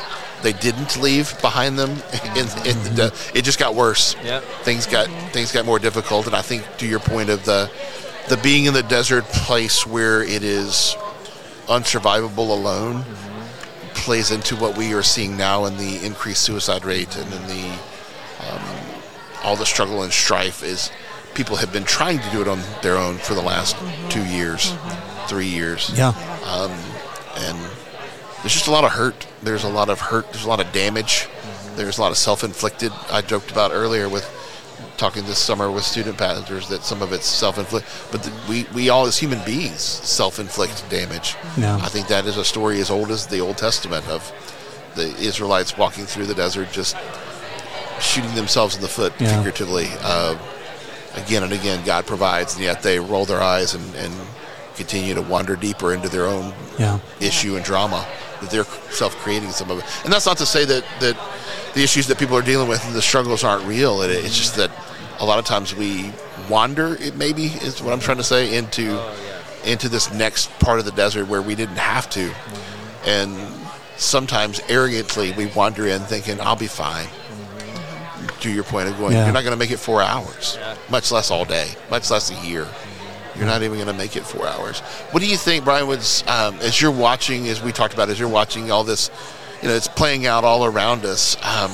they 0.42 0.52
didn't 0.52 1.00
leave 1.00 1.40
behind 1.40 1.78
them. 1.78 1.90
In, 2.36 2.46
in 2.64 2.94
the, 2.94 3.30
it 3.34 3.42
just 3.42 3.58
got 3.58 3.74
worse. 3.74 4.14
Yep. 4.22 4.44
Things 4.62 4.86
got 4.86 5.08
things 5.32 5.50
got 5.50 5.64
more 5.64 5.80
difficult, 5.80 6.26
and 6.26 6.36
I 6.36 6.42
think 6.42 6.64
to 6.78 6.86
your 6.86 7.00
point 7.00 7.30
of 7.30 7.44
the 7.44 7.70
the 8.28 8.36
being 8.36 8.66
in 8.66 8.74
the 8.74 8.82
desert 8.82 9.24
place 9.24 9.86
where 9.86 10.22
it 10.22 10.44
is 10.44 10.94
unsurvivable 11.66 12.50
alone 12.50 13.04
plays 14.08 14.30
into 14.30 14.56
what 14.56 14.74
we 14.74 14.94
are 14.94 15.02
seeing 15.02 15.36
now 15.36 15.66
in 15.66 15.76
the 15.76 16.02
increased 16.02 16.42
suicide 16.42 16.82
rate 16.82 17.14
and 17.14 17.30
in 17.30 17.46
the 17.46 17.78
um, 18.48 18.62
all 19.44 19.54
the 19.54 19.66
struggle 19.66 20.02
and 20.02 20.10
strife 20.10 20.62
is 20.62 20.90
people 21.34 21.56
have 21.56 21.74
been 21.74 21.84
trying 21.84 22.18
to 22.18 22.30
do 22.30 22.40
it 22.40 22.48
on 22.48 22.58
their 22.80 22.96
own 22.96 23.18
for 23.18 23.34
the 23.34 23.42
last 23.42 23.76
mm-hmm. 23.76 24.08
two 24.08 24.24
years, 24.24 24.70
mm-hmm. 24.72 25.26
three 25.28 25.46
years, 25.46 25.92
Yeah. 25.94 26.14
Um, 26.46 26.70
and 27.36 27.58
there's 28.40 28.54
just 28.54 28.66
a 28.66 28.70
lot 28.70 28.84
of 28.84 28.92
hurt. 28.92 29.26
There's 29.42 29.64
a 29.64 29.68
lot 29.68 29.90
of 29.90 30.00
hurt. 30.00 30.32
There's 30.32 30.46
a 30.46 30.48
lot 30.48 30.60
of 30.60 30.72
damage. 30.72 31.28
Mm-hmm. 31.28 31.76
There's 31.76 31.98
a 31.98 32.00
lot 32.00 32.10
of 32.10 32.16
self-inflicted. 32.16 32.90
I 33.10 33.20
joked 33.20 33.50
about 33.50 33.72
earlier 33.72 34.08
with 34.08 34.24
talking 34.96 35.24
this 35.24 35.38
summer 35.38 35.70
with 35.70 35.84
student 35.84 36.18
pastors 36.18 36.68
that 36.68 36.82
some 36.82 37.02
of 37.02 37.12
it's 37.12 37.26
self-inflicted, 37.26 37.90
but 38.10 38.22
the, 38.22 38.32
we 38.48 38.66
we 38.74 38.88
all 38.88 39.06
as 39.06 39.16
human 39.18 39.42
beings 39.44 39.80
self-inflict 39.80 40.88
damage. 40.90 41.36
Yeah. 41.56 41.76
I 41.76 41.88
think 41.88 42.08
that 42.08 42.26
is 42.26 42.36
a 42.36 42.44
story 42.44 42.80
as 42.80 42.90
old 42.90 43.10
as 43.10 43.26
the 43.26 43.40
Old 43.40 43.56
Testament 43.58 44.06
of 44.08 44.32
the 44.94 45.08
Israelites 45.18 45.76
walking 45.78 46.04
through 46.06 46.26
the 46.26 46.34
desert, 46.34 46.72
just 46.72 46.96
shooting 48.00 48.34
themselves 48.34 48.74
in 48.76 48.82
the 48.82 48.88
foot, 48.88 49.12
Yeah. 49.18 49.34
figuratively. 49.36 49.88
Uh, 50.02 50.36
again 51.14 51.42
and 51.42 51.52
again, 51.52 51.84
God 51.84 52.06
provides, 52.06 52.54
and 52.54 52.62
yet 52.64 52.82
they 52.82 52.98
roll 53.00 53.24
their 53.24 53.40
eyes 53.42 53.74
and, 53.74 53.94
and 53.96 54.12
continue 54.76 55.14
to 55.14 55.22
wander 55.22 55.56
deeper 55.56 55.92
into 55.92 56.08
their 56.08 56.26
own 56.26 56.52
Yeah. 56.78 56.98
issue 57.20 57.56
and 57.56 57.64
drama 57.64 58.06
that 58.40 58.50
they're 58.50 58.64
self-creating 58.92 59.50
some 59.50 59.70
of 59.70 59.78
it. 59.78 59.84
And 60.04 60.12
that's 60.12 60.26
not 60.26 60.38
to 60.38 60.46
say 60.46 60.64
that 60.64 60.84
that 61.00 61.16
the 61.74 61.82
issues 61.82 62.06
that 62.08 62.18
people 62.18 62.36
are 62.36 62.42
dealing 62.42 62.68
with 62.68 62.84
and 62.86 62.94
the 62.94 63.02
struggles 63.02 63.44
aren't 63.44 63.64
real. 63.66 64.02
It, 64.02 64.10
it's 64.10 64.36
just 64.36 64.56
that 64.56 64.70
a 65.20 65.24
lot 65.24 65.38
of 65.38 65.44
times 65.44 65.74
we 65.74 66.12
wander. 66.48 66.96
It 67.00 67.16
maybe 67.16 67.44
is 67.46 67.82
what 67.82 67.92
I'm 67.92 68.00
trying 68.00 68.16
to 68.18 68.24
say 68.24 68.56
into 68.56 68.98
oh, 69.00 69.14
into 69.64 69.88
this 69.88 70.12
next 70.12 70.50
part 70.60 70.78
of 70.78 70.84
the 70.84 70.92
desert 70.92 71.26
where 71.28 71.42
we 71.42 71.54
didn't 71.54 71.76
have 71.78 72.08
to, 72.10 72.32
and 73.06 73.36
sometimes 73.96 74.60
arrogantly 74.68 75.32
we 75.32 75.46
wander 75.46 75.86
in 75.86 76.00
thinking 76.02 76.40
I'll 76.40 76.56
be 76.56 76.68
fine. 76.68 77.06
Mm-hmm. 77.06 78.40
To 78.40 78.50
your 78.52 78.64
point 78.64 78.88
of 78.88 78.96
going, 78.98 79.12
Yeah. 79.14 79.24
you're 79.24 79.34
not 79.34 79.42
going 79.42 79.52
to 79.52 79.58
make 79.58 79.70
it 79.72 79.78
four 79.78 80.00
hours, 80.02 80.56
much 80.90 81.10
less 81.10 81.30
all 81.30 81.44
day, 81.44 81.68
much 81.90 82.10
less 82.10 82.30
a 82.30 82.46
year. 82.46 82.66
You're 83.38 83.46
not 83.46 83.62
even 83.62 83.76
going 83.76 83.86
to 83.86 83.94
make 83.94 84.16
it 84.16 84.24
four 84.24 84.48
hours. 84.48 84.80
What 85.12 85.20
do 85.22 85.28
you 85.28 85.36
think, 85.36 85.64
Brian? 85.64 85.86
Was 85.86 86.24
um, 86.26 86.56
as 86.56 86.80
you're 86.80 86.90
watching, 86.90 87.46
as 87.46 87.62
we 87.62 87.70
talked 87.70 87.94
about, 87.94 88.08
as 88.08 88.18
you're 88.18 88.28
watching 88.28 88.72
all 88.72 88.82
this, 88.82 89.10
you 89.62 89.68
know, 89.68 89.74
it's 89.74 89.86
playing 89.86 90.26
out 90.26 90.42
all 90.42 90.64
around 90.64 91.04
us. 91.04 91.36
Um, 91.44 91.70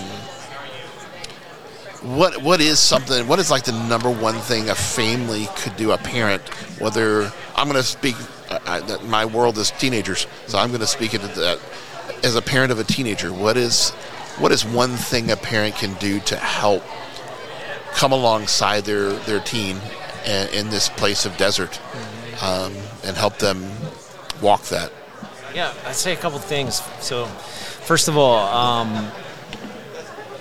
what 2.16 2.42
what 2.42 2.60
is 2.60 2.78
something? 2.78 3.26
What 3.26 3.38
is 3.38 3.50
like 3.50 3.64
the 3.64 3.72
number 3.88 4.10
one 4.10 4.34
thing 4.34 4.68
a 4.68 4.74
family 4.74 5.48
could 5.56 5.74
do? 5.76 5.92
A 5.92 5.96
parent, 5.98 6.42
whether 6.78 7.32
I'm 7.56 7.66
going 7.66 7.80
to 7.80 7.82
speak, 7.82 8.16
I, 8.50 8.80
I, 8.80 9.02
my 9.04 9.24
world 9.24 9.56
is 9.56 9.70
teenagers, 9.70 10.26
so 10.46 10.58
I'm 10.58 10.68
going 10.68 10.82
to 10.82 10.86
speak 10.86 11.14
into 11.14 11.28
that. 11.28 11.58
As 12.22 12.36
a 12.36 12.42
parent 12.42 12.72
of 12.72 12.78
a 12.78 12.84
teenager, 12.84 13.32
what 13.32 13.56
is 13.56 13.90
what 14.38 14.52
is 14.52 14.66
one 14.66 14.90
thing 14.90 15.30
a 15.30 15.36
parent 15.36 15.76
can 15.76 15.94
do 15.94 16.20
to 16.20 16.36
help 16.36 16.82
come 17.92 18.12
alongside 18.12 18.84
their 18.84 19.12
their 19.12 19.40
teen 19.40 19.78
in, 20.26 20.48
in 20.48 20.70
this 20.70 20.88
place 20.88 21.24
of 21.26 21.36
desert 21.36 21.80
um, 22.42 22.72
and 23.04 23.16
help 23.16 23.38
them 23.38 23.64
walk 24.40 24.62
that? 24.64 24.92
Yeah, 25.54 25.72
I'd 25.86 25.94
say 25.94 26.12
a 26.12 26.16
couple 26.16 26.38
things. 26.38 26.82
So, 27.00 27.26
first 27.26 28.08
of 28.08 28.16
all, 28.16 28.38
um, 28.48 29.10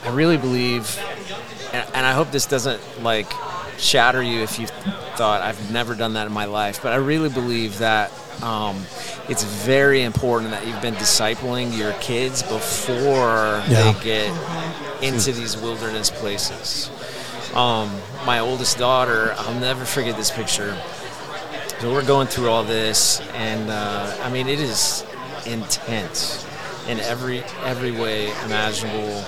I 0.03 0.09
really 0.09 0.37
believe, 0.37 0.99
and, 1.71 1.87
and 1.93 2.05
I 2.05 2.13
hope 2.13 2.31
this 2.31 2.45
doesn't 2.45 2.81
like 3.03 3.31
shatter 3.77 4.21
you 4.23 4.41
if 4.41 4.59
you 4.59 4.67
thought 5.15 5.41
I've 5.41 5.71
never 5.71 5.93
done 5.95 6.13
that 6.13 6.25
in 6.27 6.33
my 6.33 6.45
life, 6.45 6.81
but 6.81 6.93
I 6.93 6.97
really 6.97 7.29
believe 7.29 7.77
that 7.79 8.11
um, 8.41 8.77
it's 9.29 9.43
very 9.43 10.01
important 10.01 10.51
that 10.51 10.65
you've 10.65 10.81
been 10.81 10.95
discipling 10.95 11.77
your 11.77 11.93
kids 11.93 12.41
before 12.43 13.61
Yeah. 13.67 13.91
they 13.93 14.03
get 14.03 15.03
into 15.03 15.31
these 15.31 15.55
wilderness 15.57 16.09
places. 16.09 16.89
Um, 17.55 17.91
my 18.25 18.39
oldest 18.39 18.77
daughter, 18.77 19.33
I'll 19.38 19.60
never 19.60 19.86
forget 19.86 20.15
this 20.17 20.31
picture. 20.31 20.75
So 21.79 21.91
we're 21.91 22.05
going 22.05 22.27
through 22.27 22.50
all 22.50 22.63
this, 22.63 23.19
and 23.33 23.69
uh, 23.69 24.15
I 24.24 24.29
mean, 24.29 24.48
it 24.48 24.60
is 24.60 25.05
intense 25.45 26.45
in 26.88 27.00
every 27.01 27.43
every 27.65 27.91
way 27.91 28.29
imaginable. 28.45 29.24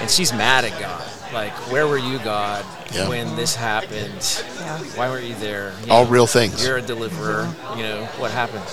And 0.00 0.10
she's 0.10 0.32
mad 0.32 0.64
at 0.64 0.78
God. 0.80 1.06
Like, 1.34 1.52
where 1.70 1.86
were 1.86 1.98
you, 1.98 2.18
God, 2.20 2.64
Yeah. 2.92 3.08
when 3.08 3.36
this 3.36 3.54
happened? 3.54 4.42
Yeah. 4.58 4.78
Why 4.96 5.08
weren't 5.10 5.26
you 5.26 5.34
there? 5.36 5.74
You 5.86 5.92
All 5.92 6.04
know, 6.04 6.10
real 6.10 6.26
things. 6.26 6.64
You're 6.64 6.78
a 6.78 6.82
deliverer. 6.82 7.52
You 7.76 7.82
know 7.82 8.04
what 8.18 8.30
happened. 8.30 8.66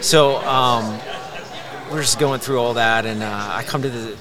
So 0.00 0.36
um, 0.38 0.98
we're 1.90 2.00
just 2.00 2.18
going 2.20 2.38
through 2.40 2.60
all 2.60 2.74
that, 2.74 3.04
and 3.06 3.22
uh, 3.22 3.50
I 3.52 3.64
come 3.64 3.82
to 3.82 3.90
the 3.90 4.16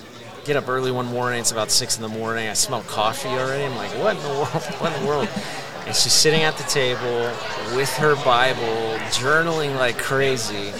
get 0.47 0.55
up 0.55 0.69
early 0.69 0.91
one 0.91 1.05
morning. 1.07 1.41
It's 1.41 1.51
about 1.51 1.71
six 1.71 1.97
in 1.97 2.01
the 2.01 2.07
morning. 2.07 2.47
I 2.47 2.53
smell 2.53 2.81
coffee 2.83 3.27
already. 3.27 3.65
I'm 3.65 3.75
like, 3.75 3.91
what 4.01 4.15
in 4.15 4.23
the 4.23 4.29
world? 4.29 4.47
What 4.79 4.95
in 4.95 5.01
the 5.01 5.07
world? 5.07 5.29
And 5.85 5.93
she's 5.93 6.13
sitting 6.13 6.43
at 6.43 6.55
the 6.55 6.63
table 6.63 7.33
with 7.75 7.89
her 7.97 8.15
Bible, 8.23 8.97
journaling 9.11 9.75
like 9.75 9.97
crazy. 9.97 10.71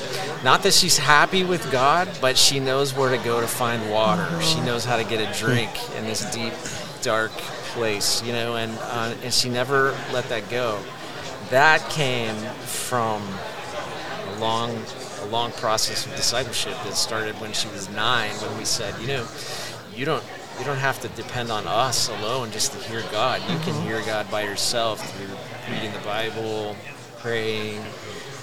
Not 0.44 0.64
that 0.64 0.74
she's 0.74 0.98
happy 0.98 1.44
with 1.44 1.70
God, 1.70 2.08
but 2.22 2.38
she 2.38 2.62
knows 2.62 2.94
where 2.94 3.10
to 3.16 3.22
go 3.24 3.42
to 3.42 3.48
find 3.48 3.92
water. 3.92 4.42
She 4.42 4.62
knows 4.62 4.86
how 4.86 4.96
to 4.96 5.04
get 5.04 5.20
a 5.20 5.38
drink 5.38 5.70
in 5.98 6.06
this 6.06 6.24
deep, 6.34 6.54
dark 7.02 7.32
place, 7.74 8.24
you 8.24 8.32
know, 8.32 8.56
and 8.56 8.72
uh, 8.82 9.16
and 9.24 9.34
she 9.34 9.50
never 9.50 9.92
let 10.14 10.30
that 10.30 10.50
go. 10.50 10.80
That 11.50 11.82
came 11.90 12.36
from 12.66 13.22
a 13.22 14.40
long, 14.40 14.78
long 15.28 15.52
process 15.54 16.06
of 16.06 16.16
discipleship 16.16 16.74
that 16.84 16.94
started 16.94 17.36
when 17.42 17.54
she 17.54 17.68
was 17.70 17.90
nine, 17.90 18.32
when 18.32 18.58
we 18.58 18.66
said, 18.66 19.00
you 19.02 19.08
know, 19.08 19.28
you 19.96 20.06
don't 20.06 20.24
you 20.60 20.66
don't 20.66 20.78
have 20.78 21.00
to 21.02 21.08
depend 21.10 21.52
on 21.52 21.68
us 21.68 22.10
alone 22.10 22.52
just 22.52 22.72
to 22.74 22.80
hear 22.90 23.04
God. 23.12 23.42
You 23.42 23.60
can 23.60 23.74
mm-hmm. 23.74 23.88
hear 23.88 24.02
God 24.02 24.30
by 24.32 24.42
yourself 24.42 25.08
through 25.16 25.36
reading 25.72 25.92
the 25.92 26.00
Bible, 26.00 26.76
praying. 27.20 27.84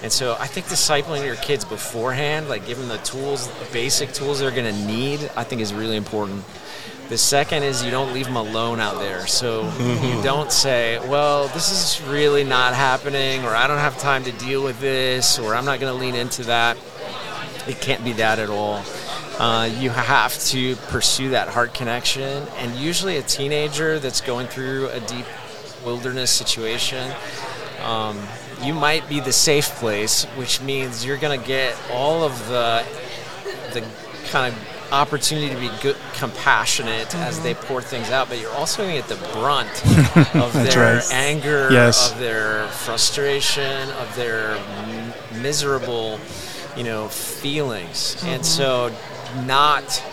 And 0.01 0.11
so 0.11 0.37
I 0.39 0.47
think 0.47 0.67
discipling 0.67 1.25
your 1.25 1.35
kids 1.35 1.65
beforehand, 1.65 2.47
like 2.47 2.65
giving 2.65 2.87
the 2.87 2.97
tools, 2.97 3.47
the 3.47 3.67
basic 3.73 4.13
tools 4.13 4.39
they're 4.39 4.51
going 4.51 4.73
to 4.73 4.85
need, 4.85 5.29
I 5.35 5.43
think 5.43 5.61
is 5.61 5.73
really 5.73 5.97
important. 5.97 6.43
The 7.09 7.17
second 7.19 7.61
is 7.61 7.83
you 7.83 7.91
don't 7.91 8.13
leave 8.13 8.25
them 8.25 8.35
alone 8.35 8.79
out 8.79 8.97
there. 8.97 9.27
So 9.27 9.71
you 9.79 10.23
don't 10.23 10.51
say, 10.51 10.97
well, 11.07 11.47
this 11.49 11.71
is 11.71 12.05
really 12.07 12.43
not 12.43 12.73
happening, 12.73 13.43
or 13.43 13.55
I 13.55 13.67
don't 13.67 13.77
have 13.77 13.99
time 13.99 14.23
to 14.23 14.31
deal 14.31 14.63
with 14.63 14.79
this, 14.79 15.37
or 15.37 15.53
I'm 15.53 15.65
not 15.65 15.79
going 15.79 15.93
to 15.93 15.99
lean 15.99 16.15
into 16.15 16.43
that. 16.45 16.77
It 17.67 17.79
can't 17.79 18.03
be 18.03 18.13
that 18.13 18.39
at 18.39 18.49
all. 18.49 18.83
Uh, 19.37 19.69
you 19.79 19.91
have 19.91 20.37
to 20.45 20.75
pursue 20.87 21.29
that 21.29 21.49
heart 21.49 21.73
connection. 21.75 22.47
And 22.57 22.73
usually, 22.75 23.17
a 23.17 23.21
teenager 23.21 23.99
that's 23.99 24.21
going 24.21 24.47
through 24.47 24.89
a 24.89 24.99
deep 25.01 25.25
wilderness 25.85 26.31
situation, 26.31 27.11
um, 27.83 28.19
you 28.63 28.73
might 28.73 29.07
be 29.07 29.19
the 29.19 29.33
safe 29.33 29.69
place, 29.75 30.23
which 30.37 30.59
means 30.61 31.05
you're 31.05 31.17
going 31.17 31.39
to 31.39 31.47
get 31.47 31.77
all 31.91 32.23
of 32.23 32.47
the 32.47 32.83
the 33.73 33.85
kind 34.29 34.55
of 34.55 34.74
opportunity 34.91 35.49
to 35.53 35.59
be 35.59 35.69
good, 35.81 35.95
compassionate 36.13 37.13
as 37.15 37.39
they 37.41 37.53
pour 37.53 37.81
things 37.81 38.09
out, 38.11 38.29
but 38.29 38.39
you're 38.39 38.51
also 38.53 38.83
going 38.83 39.01
to 39.01 39.07
get 39.07 39.19
the 39.19 39.27
brunt 39.33 39.69
of 40.35 40.53
their 40.53 40.95
right. 40.95 41.11
anger, 41.13 41.69
Yes. 41.71 42.11
of 42.11 42.19
their 42.19 42.67
frustration, 42.69 43.89
of 43.91 44.15
their 44.15 44.55
m- 44.55 45.41
miserable, 45.41 46.19
you 46.77 46.83
know, 46.83 47.07
feelings. 47.07 48.21
And 48.25 48.45
so, 48.45 48.91
not 49.45 50.03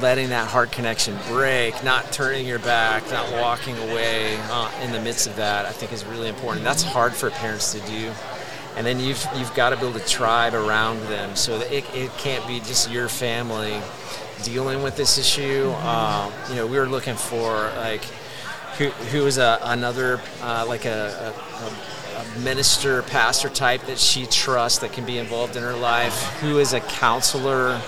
letting 0.00 0.30
that 0.30 0.48
heart 0.48 0.72
connection 0.72 1.16
break, 1.28 1.82
not 1.84 2.10
turning 2.12 2.44
your 2.46 2.58
back, 2.58 3.08
not 3.10 3.30
walking 3.40 3.76
away 3.78 4.36
uh, 4.50 4.70
in 4.82 4.90
the 4.92 5.00
midst 5.00 5.26
of 5.26 5.36
that, 5.36 5.64
I 5.64 5.70
think 5.70 5.92
is 5.92 6.04
really 6.04 6.28
important. 6.28 6.64
That's 6.64 6.82
hard 6.82 7.14
for 7.14 7.30
parents 7.30 7.72
to 7.72 7.80
do. 7.80 8.10
And 8.76 8.86
then 8.86 9.00
you've 9.00 9.26
you've 9.36 9.54
got 9.54 9.70
to 9.70 9.76
build 9.76 9.96
a 9.96 10.00
tribe 10.00 10.54
around 10.54 11.00
them, 11.08 11.34
so 11.34 11.58
that 11.58 11.72
it, 11.72 11.84
it 11.94 12.10
can't 12.18 12.46
be 12.46 12.58
just 12.60 12.90
your 12.90 13.08
family 13.08 13.80
dealing 14.42 14.82
with 14.82 14.96
this 14.96 15.18
issue. 15.18 15.70
Um, 15.70 16.32
you 16.50 16.56
know, 16.56 16.66
we 16.66 16.78
were 16.78 16.86
looking 16.86 17.16
for 17.16 17.70
like 17.76 18.04
who 18.76 18.90
who 19.10 19.26
is 19.26 19.38
a 19.38 19.58
another 19.62 20.20
uh, 20.42 20.64
like 20.68 20.84
a, 20.84 21.32
a 21.34 22.16
a 22.16 22.38
minister, 22.40 23.02
pastor 23.02 23.48
type 23.48 23.82
that 23.86 23.98
she 23.98 24.26
trusts 24.26 24.78
that 24.78 24.92
can 24.92 25.04
be 25.04 25.18
involved 25.18 25.56
in 25.56 25.62
her 25.62 25.74
life, 25.76 26.22
who 26.40 26.58
is 26.58 26.72
a 26.72 26.80
counselor 26.80 27.80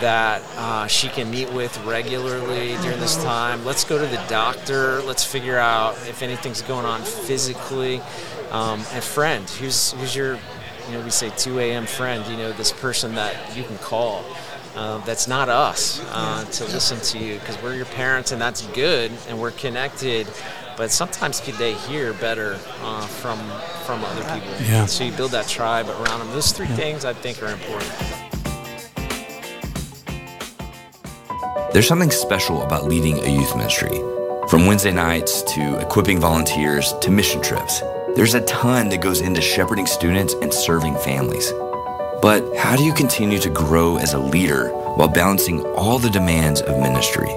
that 0.00 0.42
uh, 0.56 0.86
she 0.86 1.08
can 1.08 1.30
meet 1.30 1.52
with 1.52 1.76
regularly 1.84 2.76
during 2.82 2.98
this 3.00 3.16
time. 3.22 3.64
Let's 3.64 3.84
go 3.84 3.98
to 3.98 4.06
the 4.06 4.22
doctor. 4.28 5.00
Let's 5.02 5.24
figure 5.24 5.58
out 5.58 5.94
if 6.08 6.22
anything's 6.22 6.62
going 6.62 6.86
on 6.86 7.02
physically. 7.02 8.00
Um, 8.50 8.80
and 8.92 9.02
friend, 9.04 9.48
who's 9.48 9.92
who's 9.92 10.14
your, 10.16 10.34
you 10.86 10.92
know, 10.92 11.02
we 11.02 11.10
say 11.10 11.30
2 11.36 11.58
a.m. 11.60 11.86
friend. 11.86 12.26
You 12.26 12.36
know, 12.36 12.52
this 12.52 12.72
person 12.72 13.14
that 13.14 13.56
you 13.56 13.64
can 13.64 13.78
call. 13.78 14.24
Uh, 14.76 14.98
that's 15.04 15.26
not 15.26 15.48
us 15.48 16.00
uh, 16.12 16.44
to 16.52 16.64
listen 16.66 17.00
to 17.00 17.18
you 17.18 17.38
because 17.40 17.60
we're 17.62 17.74
your 17.74 17.86
parents 17.86 18.30
and 18.30 18.40
that's 18.40 18.64
good 18.68 19.10
and 19.28 19.40
we're 19.40 19.50
connected 19.50 20.28
but 20.76 20.92
sometimes 20.92 21.40
they 21.58 21.72
hear 21.74 22.12
better 22.12 22.56
uh, 22.82 23.04
from 23.06 23.38
from 23.86 24.04
other 24.04 24.22
people 24.38 24.54
Yeah. 24.66 24.86
so 24.86 25.02
you 25.02 25.10
build 25.10 25.32
that 25.32 25.48
tribe 25.48 25.88
around 25.88 26.20
them 26.20 26.30
those 26.30 26.52
three 26.52 26.68
things 26.68 27.04
i 27.04 27.12
think 27.12 27.42
are 27.42 27.48
important 27.50 27.92
There's 31.72 31.88
something 31.88 32.10
special 32.10 32.62
about 32.62 32.84
leading 32.86 33.18
a 33.18 33.28
youth 33.28 33.54
ministry. 33.56 33.98
From 34.48 34.66
Wednesday 34.66 34.90
nights 34.92 35.42
to 35.54 35.78
equipping 35.80 36.18
volunteers 36.18 36.94
to 37.02 37.10
mission 37.10 37.42
trips, 37.42 37.82
there's 38.18 38.34
a 38.34 38.40
ton 38.46 38.88
that 38.88 39.00
goes 39.00 39.20
into 39.20 39.40
shepherding 39.40 39.86
students 39.86 40.34
and 40.42 40.52
serving 40.52 40.96
families. 40.96 41.52
But 42.20 42.42
how 42.56 42.74
do 42.74 42.82
you 42.82 42.92
continue 42.92 43.38
to 43.38 43.48
grow 43.48 43.96
as 43.96 44.12
a 44.12 44.18
leader 44.18 44.70
while 44.96 45.06
balancing 45.06 45.64
all 45.76 46.00
the 46.00 46.10
demands 46.10 46.60
of 46.60 46.80
ministry? 46.80 47.28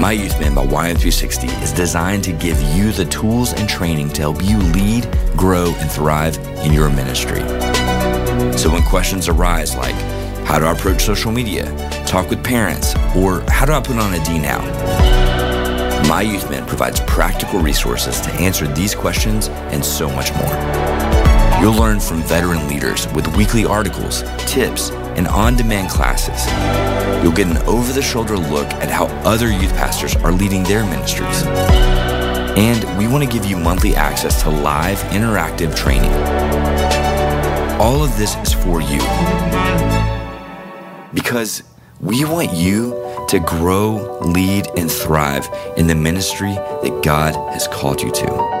My 0.00 0.12
Youth 0.12 0.40
Man 0.40 0.54
by 0.54 0.66
YM360 0.66 1.62
is 1.62 1.72
designed 1.74 2.24
to 2.24 2.32
give 2.32 2.58
you 2.74 2.90
the 2.90 3.04
tools 3.04 3.52
and 3.52 3.68
training 3.68 4.08
to 4.14 4.22
help 4.22 4.42
you 4.42 4.56
lead, 4.56 5.06
grow, 5.36 5.74
and 5.74 5.90
thrive 5.90 6.38
in 6.64 6.72
your 6.72 6.88
ministry. 6.88 7.40
So 8.56 8.70
when 8.72 8.82
questions 8.84 9.28
arise 9.28 9.76
like, 9.76 9.94
how 10.46 10.58
do 10.58 10.64
I 10.64 10.72
approach 10.72 11.02
social 11.02 11.32
media, 11.32 11.66
talk 12.06 12.30
with 12.30 12.42
parents, 12.42 12.94
or 13.14 13.42
how 13.50 13.66
do 13.66 13.72
I 13.72 13.82
put 13.82 13.98
on 13.98 14.14
a 14.14 14.18
DNow? 14.20 15.17
My 16.06 16.22
Youth 16.22 16.48
Man 16.50 16.66
provides 16.66 17.00
practical 17.00 17.60
resources 17.60 18.20
to 18.20 18.30
answer 18.34 18.66
these 18.68 18.94
questions 18.94 19.48
and 19.48 19.84
so 19.84 20.08
much 20.08 20.32
more. 20.34 21.08
You'll 21.60 21.74
learn 21.74 21.98
from 21.98 22.22
veteran 22.22 22.68
leaders 22.68 23.12
with 23.14 23.26
weekly 23.36 23.64
articles, 23.64 24.22
tips, 24.46 24.90
and 25.16 25.26
on 25.26 25.56
demand 25.56 25.90
classes. 25.90 26.46
You'll 27.22 27.32
get 27.32 27.48
an 27.48 27.56
over 27.66 27.92
the 27.92 28.00
shoulder 28.00 28.36
look 28.36 28.68
at 28.74 28.90
how 28.90 29.06
other 29.24 29.50
youth 29.50 29.72
pastors 29.72 30.14
are 30.16 30.30
leading 30.30 30.62
their 30.62 30.84
ministries. 30.84 31.42
And 32.56 32.98
we 32.98 33.08
want 33.08 33.24
to 33.24 33.30
give 33.30 33.44
you 33.44 33.56
monthly 33.56 33.96
access 33.96 34.40
to 34.42 34.50
live, 34.50 34.98
interactive 35.10 35.76
training. 35.76 36.12
All 37.80 38.04
of 38.04 38.16
this 38.16 38.36
is 38.36 38.52
for 38.52 38.80
you. 38.80 39.00
Because 41.12 41.64
we 42.00 42.24
want 42.24 42.52
you 42.52 43.07
to 43.28 43.40
grow, 43.40 44.18
lead, 44.20 44.66
and 44.76 44.90
thrive 44.90 45.46
in 45.76 45.86
the 45.86 45.94
ministry 45.94 46.54
that 46.54 47.00
God 47.04 47.34
has 47.52 47.68
called 47.68 48.00
you 48.00 48.10
to. 48.10 48.57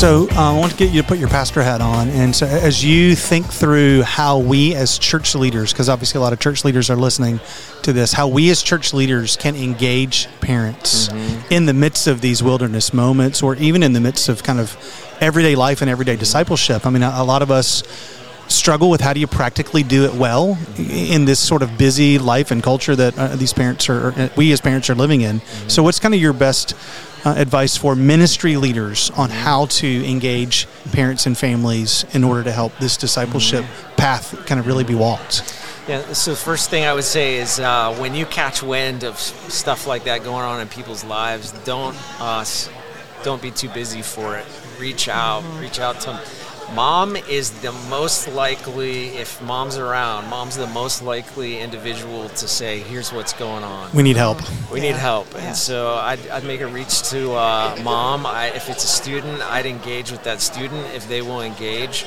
So 0.00 0.26
uh, 0.30 0.54
I 0.54 0.58
want 0.58 0.72
to 0.72 0.78
get 0.78 0.94
you 0.94 1.02
to 1.02 1.06
put 1.06 1.18
your 1.18 1.28
pastor 1.28 1.60
hat 1.62 1.82
on, 1.82 2.08
and 2.08 2.34
so 2.34 2.46
as 2.46 2.82
you 2.82 3.14
think 3.14 3.44
through 3.44 4.00
how 4.00 4.38
we 4.38 4.74
as 4.74 4.98
church 4.98 5.34
leaders, 5.34 5.74
because 5.74 5.90
obviously 5.90 6.16
a 6.16 6.22
lot 6.22 6.32
of 6.32 6.40
church 6.40 6.64
leaders 6.64 6.88
are 6.88 6.96
listening 6.96 7.38
to 7.82 7.92
this, 7.92 8.14
how 8.14 8.26
we 8.26 8.48
as 8.48 8.62
church 8.62 8.94
leaders 8.94 9.36
can 9.36 9.54
engage 9.54 10.26
parents 10.40 11.08
Mm-hmm. 11.08 11.52
in 11.52 11.66
the 11.66 11.74
midst 11.74 12.06
of 12.06 12.22
these 12.22 12.42
wilderness 12.42 12.94
moments, 12.94 13.42
or 13.42 13.56
even 13.56 13.82
in 13.82 13.92
the 13.92 14.00
midst 14.00 14.30
of 14.30 14.42
kind 14.42 14.58
of 14.58 14.74
everyday 15.20 15.54
life 15.54 15.82
and 15.82 15.90
everyday 15.90 16.16
discipleship. 16.16 16.86
I 16.86 16.90
mean, 16.90 17.02
a, 17.02 17.12
a 17.16 17.24
lot 17.24 17.42
of 17.42 17.50
us 17.50 17.82
struggle 18.48 18.88
with 18.88 19.02
how 19.02 19.12
do 19.12 19.20
you 19.20 19.26
practically 19.26 19.82
do 19.82 20.06
it 20.06 20.14
well 20.14 20.58
in 20.78 21.26
this 21.26 21.38
sort 21.38 21.62
of 21.62 21.76
busy 21.76 22.18
life 22.18 22.50
and 22.50 22.62
culture 22.62 22.96
that 22.96 23.18
uh, 23.18 23.36
these 23.36 23.52
parents 23.52 23.88
are, 23.90 24.12
uh, 24.12 24.28
we 24.34 24.50
as 24.52 24.62
parents 24.62 24.88
are 24.88 24.94
living 24.94 25.20
in. 25.20 25.40
So, 25.68 25.82
what's 25.82 26.00
kind 26.00 26.14
of 26.14 26.20
your 26.20 26.32
best 26.32 26.74
uh, 27.24 27.34
advice 27.36 27.76
for 27.76 27.94
ministry 27.94 28.56
leaders 28.56 29.10
on 29.10 29.30
how 29.30 29.66
to 29.66 30.10
engage 30.10 30.66
parents 30.92 31.26
and 31.26 31.36
families 31.36 32.04
in 32.14 32.24
order 32.24 32.44
to 32.44 32.52
help 32.52 32.76
this 32.78 32.96
discipleship 32.96 33.64
path 33.96 34.46
kind 34.46 34.58
of 34.58 34.66
really 34.66 34.84
be 34.84 34.94
walked? 34.94 35.56
Yeah, 35.88 36.12
so 36.12 36.34
first 36.34 36.70
thing 36.70 36.84
I 36.84 36.92
would 36.92 37.04
say 37.04 37.38
is 37.38 37.58
uh, 37.58 37.94
when 37.96 38.14
you 38.14 38.26
catch 38.26 38.62
wind 38.62 39.02
of 39.02 39.18
stuff 39.18 39.86
like 39.86 40.04
that 40.04 40.22
going 40.22 40.44
on 40.44 40.60
in 40.60 40.68
people's 40.68 41.04
lives, 41.04 41.52
don't 41.64 41.96
uh, 42.20 42.44
don't 43.22 43.42
be 43.42 43.50
too 43.50 43.68
busy 43.70 44.02
for 44.02 44.36
it. 44.36 44.46
Reach 44.78 45.08
out, 45.08 45.42
reach 45.60 45.80
out 45.80 46.00
to 46.02 46.20
mom 46.74 47.16
is 47.16 47.50
the 47.62 47.72
most 47.88 48.28
likely 48.28 49.08
if 49.08 49.40
mom's 49.42 49.76
around. 49.76 50.28
Mom's 50.28 50.56
the 50.56 50.66
most 50.68 51.02
likely 51.02 51.58
individual 51.60 52.28
to 52.28 52.48
say, 52.48 52.80
"Here's 52.80 53.12
what's 53.12 53.32
going 53.32 53.64
on." 53.64 53.90
We 53.92 54.02
need 54.02 54.16
help. 54.16 54.38
We 54.70 54.80
need 54.80 54.94
help, 54.94 55.34
and 55.36 55.56
so 55.56 55.94
I'd, 55.94 56.26
I'd 56.28 56.44
make 56.44 56.60
a 56.60 56.66
reach 56.66 57.02
to 57.10 57.32
uh, 57.32 57.78
mom. 57.82 58.26
I, 58.26 58.48
if 58.48 58.68
it's 58.68 58.84
a 58.84 58.88
student, 58.88 59.42
I'd 59.42 59.66
engage 59.66 60.10
with 60.10 60.22
that 60.24 60.40
student 60.40 60.86
if 60.94 61.08
they 61.08 61.22
will 61.22 61.40
engage. 61.40 62.06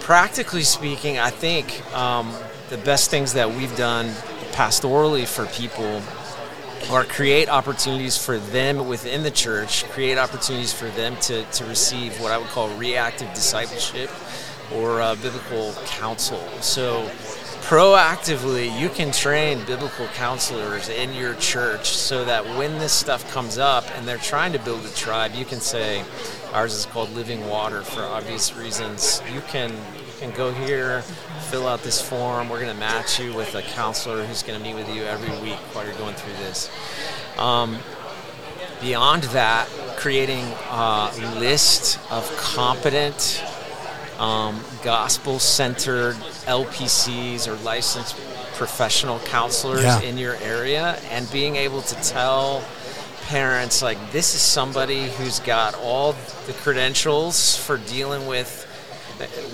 Practically 0.00 0.62
speaking, 0.62 1.18
I 1.18 1.30
think 1.30 1.84
um, 1.94 2.32
the 2.70 2.78
best 2.78 3.10
things 3.10 3.34
that 3.34 3.50
we've 3.50 3.76
done 3.76 4.06
pastorally 4.52 5.26
for 5.26 5.46
people 5.46 6.02
are 6.90 7.04
create 7.04 7.48
opportunities 7.48 8.16
for 8.16 8.38
them 8.38 8.88
within 8.88 9.22
the 9.22 9.30
church, 9.30 9.84
create 9.90 10.18
opportunities 10.18 10.72
for 10.72 10.88
them 10.90 11.16
to, 11.22 11.44
to 11.44 11.64
receive 11.64 12.18
what 12.20 12.32
I 12.32 12.38
would 12.38 12.48
call 12.48 12.68
reactive 12.76 13.32
discipleship 13.34 14.10
or 14.74 15.00
uh, 15.00 15.14
biblical 15.16 15.74
counsel. 15.86 16.40
So, 16.60 17.08
proactively, 17.62 18.78
you 18.80 18.88
can 18.88 19.12
train 19.12 19.64
biblical 19.66 20.06
counselors 20.08 20.88
in 20.88 21.12
your 21.12 21.34
church 21.34 21.88
so 21.88 22.24
that 22.24 22.44
when 22.56 22.78
this 22.78 22.92
stuff 22.92 23.30
comes 23.30 23.58
up 23.58 23.84
and 23.96 24.08
they're 24.08 24.16
trying 24.16 24.52
to 24.52 24.58
build 24.58 24.84
a 24.86 24.90
tribe, 24.94 25.34
you 25.34 25.44
can 25.44 25.60
say, 25.60 26.04
ours 26.52 26.74
is 26.74 26.86
called 26.86 27.10
Living 27.10 27.46
Water 27.46 27.82
for 27.82 28.02
obvious 28.02 28.56
reasons. 28.56 29.20
You 29.32 29.42
can 29.42 29.74
can 30.18 30.30
go 30.32 30.52
here, 30.52 31.02
fill 31.50 31.66
out 31.66 31.82
this 31.82 32.00
form. 32.00 32.48
We're 32.48 32.60
going 32.60 32.72
to 32.74 32.78
match 32.80 33.20
you 33.20 33.32
with 33.34 33.54
a 33.54 33.62
counselor 33.62 34.24
who's 34.24 34.42
going 34.42 34.58
to 34.58 34.64
meet 34.64 34.74
with 34.74 34.94
you 34.94 35.04
every 35.04 35.30
week 35.40 35.58
while 35.72 35.84
you're 35.84 35.94
going 35.94 36.14
through 36.14 36.32
this. 36.34 36.70
Um, 37.38 37.78
beyond 38.80 39.24
that, 39.24 39.68
creating 39.96 40.44
a 40.70 41.10
list 41.38 41.98
of 42.10 42.28
competent, 42.36 43.42
um, 44.18 44.60
gospel 44.82 45.38
centered 45.38 46.14
LPCs 46.46 47.46
or 47.46 47.54
licensed 47.64 48.16
professional 48.54 49.20
counselors 49.20 49.82
Yeah. 49.84 50.00
in 50.00 50.18
your 50.18 50.34
area 50.42 50.98
and 51.10 51.30
being 51.30 51.54
able 51.56 51.82
to 51.82 51.94
tell 52.02 52.62
parents, 53.28 53.82
like, 53.82 54.10
this 54.10 54.34
is 54.34 54.40
somebody 54.40 55.08
who's 55.10 55.38
got 55.40 55.74
all 55.76 56.14
the 56.46 56.52
credentials 56.54 57.56
for 57.56 57.76
dealing 57.76 58.26
with 58.26 58.64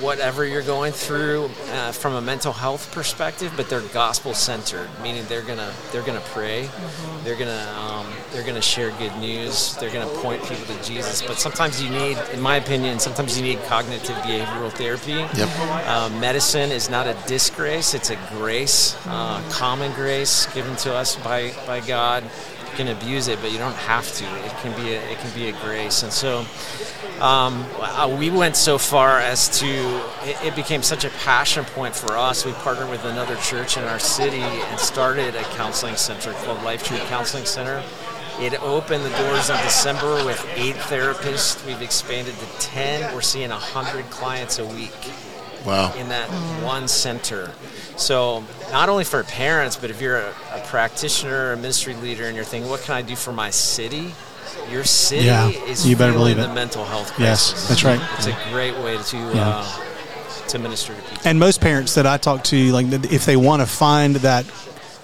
whatever 0.01 0.45
you're 0.45 0.63
going 0.63 0.93
through 0.93 1.51
uh, 1.71 1.93
from 1.93 2.15
a 2.15 2.21
mental 2.21 2.53
health 2.53 2.93
perspective, 2.93 3.53
but 3.57 3.69
they're 3.69 3.81
gospel 3.93 4.35
centered, 4.35 4.89
meaning 5.03 5.25
they're 5.29 5.43
gonna 5.43 5.73
they're 5.93 6.03
gonna 6.03 6.23
pray, 6.27 6.69
they're 7.23 7.37
gonna 7.37 7.75
um, 7.79 8.07
they're 8.33 8.45
gonna 8.45 8.63
share 8.63 8.91
good 8.93 9.17
news, 9.19 9.77
they're 9.77 9.93
gonna 9.93 10.11
point 10.21 10.43
people 10.43 10.65
to 10.67 10.83
Jesus. 10.83 11.23
But 11.23 11.39
sometimes 11.39 11.83
you 11.83 11.91
need, 11.91 12.19
in 12.33 12.41
my 12.41 12.57
opinion, 12.57 12.99
sometimes 12.99 13.39
you 13.39 13.45
need 13.45 13.63
cognitive 13.65 14.17
behavioral 14.17 14.71
therapy. 14.73 15.13
Yep. 15.39 15.49
Uh, 15.87 16.11
medicine 16.21 16.71
is 16.71 16.91
not 16.91 17.07
a 17.07 17.17
disgrace; 17.27 17.95
it's 17.95 18.11
a 18.11 18.17
grace, 18.31 18.97
uh, 19.07 19.43
common 19.51 19.93
grace 19.93 20.47
given 20.55 20.77
to 20.77 20.95
us 20.95 21.17
by 21.17 21.53
by 21.67 21.81
God. 21.81 22.25
Can 22.77 22.89
abuse 22.89 23.29
it, 23.29 23.41
but 23.41 23.53
you 23.53 23.59
don't 23.59 23.77
have 23.77 24.13
to. 24.15 24.25
It 24.25 24.51
can 24.61 24.75
be 24.83 24.95
a, 24.95 25.01
it 25.09 25.19
can 25.19 25.33
be 25.33 25.49
a 25.49 25.53
grace, 25.53 26.03
and 26.03 26.13
so 26.13 26.45
um, 27.21 27.65
uh, 27.79 28.17
we 28.19 28.31
went 28.31 28.57
so 28.57 28.79
far 28.79 29.21
as 29.21 29.61
to 29.61 29.67
it, 30.25 30.37
it 30.45 30.57
became 30.57 30.83
such 30.83 31.05
a 31.05 31.11
passion 31.11 31.65
point 31.67 31.95
for 31.95 32.15
us. 32.15 32.45
We 32.45 32.51
partnered 32.53 32.91
with 32.91 33.05
another 33.05 33.37
church 33.37 33.77
in 33.77 33.85
our 33.85 34.01
city 34.01 34.41
and 34.41 34.81
started 34.81 35.37
a 35.37 35.45
counseling 35.55 35.95
center 35.95 36.33
called 36.33 36.65
Life 36.65 36.83
Tree 36.83 36.99
Counseling 37.07 37.45
Center. 37.45 37.81
It 38.41 38.61
opened 38.61 39.05
the 39.05 39.17
doors 39.19 39.51
in 39.51 39.57
December 39.59 40.25
with 40.25 40.45
eight 40.57 40.75
therapists. 40.75 41.65
We've 41.65 41.81
expanded 41.81 42.35
to 42.35 42.47
ten. 42.59 43.15
We're 43.15 43.21
seeing 43.23 43.51
hundred 43.51 44.11
clients 44.11 44.59
a 44.59 44.67
week 44.67 44.91
Wow. 45.65 45.93
in 45.95 46.09
that 46.11 46.29
one 46.63 46.89
center. 46.89 47.51
So 47.97 48.45
not 48.71 48.89
only 48.89 49.05
for 49.05 49.23
parents, 49.25 49.77
but 49.77 49.91
if 49.91 50.01
you're 50.01 50.19
a, 50.19 50.35
a 50.53 50.61
practitioner, 50.67 51.53
a 51.53 51.57
ministry 51.57 51.95
leader, 51.95 52.25
and 52.25 52.35
you're 52.37 52.45
thinking, 52.45 52.69
what 52.71 52.81
can 52.83 52.95
I 52.95 53.03
do 53.03 53.17
for 53.17 53.33
my 53.33 53.51
city? 53.51 54.13
Your 54.71 54.85
city 54.85 55.27
Yeah, 55.27 55.49
is 55.49 55.87
you 55.87 55.97
better 55.97 56.13
feeling 56.13 56.35
believe 56.35 56.45
it. 56.45 56.49
the 56.49 56.55
mental 56.55 56.85
health 56.85 57.13
Yes, 57.19 57.69
that's 57.69 57.85
right. 57.85 58.01
It's 58.19 58.27
a 58.27 58.37
great 58.51 58.77
way 58.79 58.97
to 59.03 59.17
Yeah. 59.17 59.65
uh, 59.65 59.81
to 60.49 60.59
minister 60.59 60.95
to 60.95 61.01
people. 61.03 61.19
And 61.25 61.39
most 61.39 61.61
parents 61.61 61.95
that 61.95 62.07
I 62.07 62.17
talk 62.19 62.45
to, 62.45 62.73
like 62.73 62.87
if 63.13 63.25
they 63.27 63.37
want 63.37 63.63
to 63.63 63.67
find 63.67 64.17
that 64.17 64.45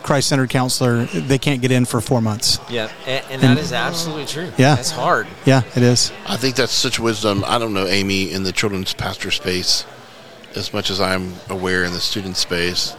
Christ-centered 0.02 0.48
counselor, 0.50 1.04
they 1.06 1.38
can't 1.38 1.60
get 1.60 1.70
in 1.72 1.84
for 1.84 2.00
four 2.00 2.20
months. 2.22 2.58
yeah, 2.70 2.90
and, 3.06 3.24
and 3.30 3.42
that 3.42 3.58
is 3.58 3.72
absolutely 3.72 4.26
true. 4.26 4.50
Yeah. 4.56 4.78
it's 4.78 4.90
hard. 4.90 5.26
Yeah, 5.44 5.62
it 5.76 5.82
is. 5.82 6.10
I 6.26 6.36
think 6.36 6.56
that's 6.56 6.72
such 6.72 6.98
wisdom. 6.98 7.44
I 7.46 7.58
don't 7.58 7.74
know 7.74 7.86
Amy 7.86 8.30
in 8.32 8.42
the 8.44 8.52
children's 8.52 8.94
pastor 8.94 9.30
space 9.30 9.84
as 10.54 10.72
much 10.72 10.90
as 10.90 11.00
I'm 11.00 11.34
aware 11.48 11.84
in 11.84 11.92
the 11.92 12.00
student 12.00 12.36
space. 12.36 12.96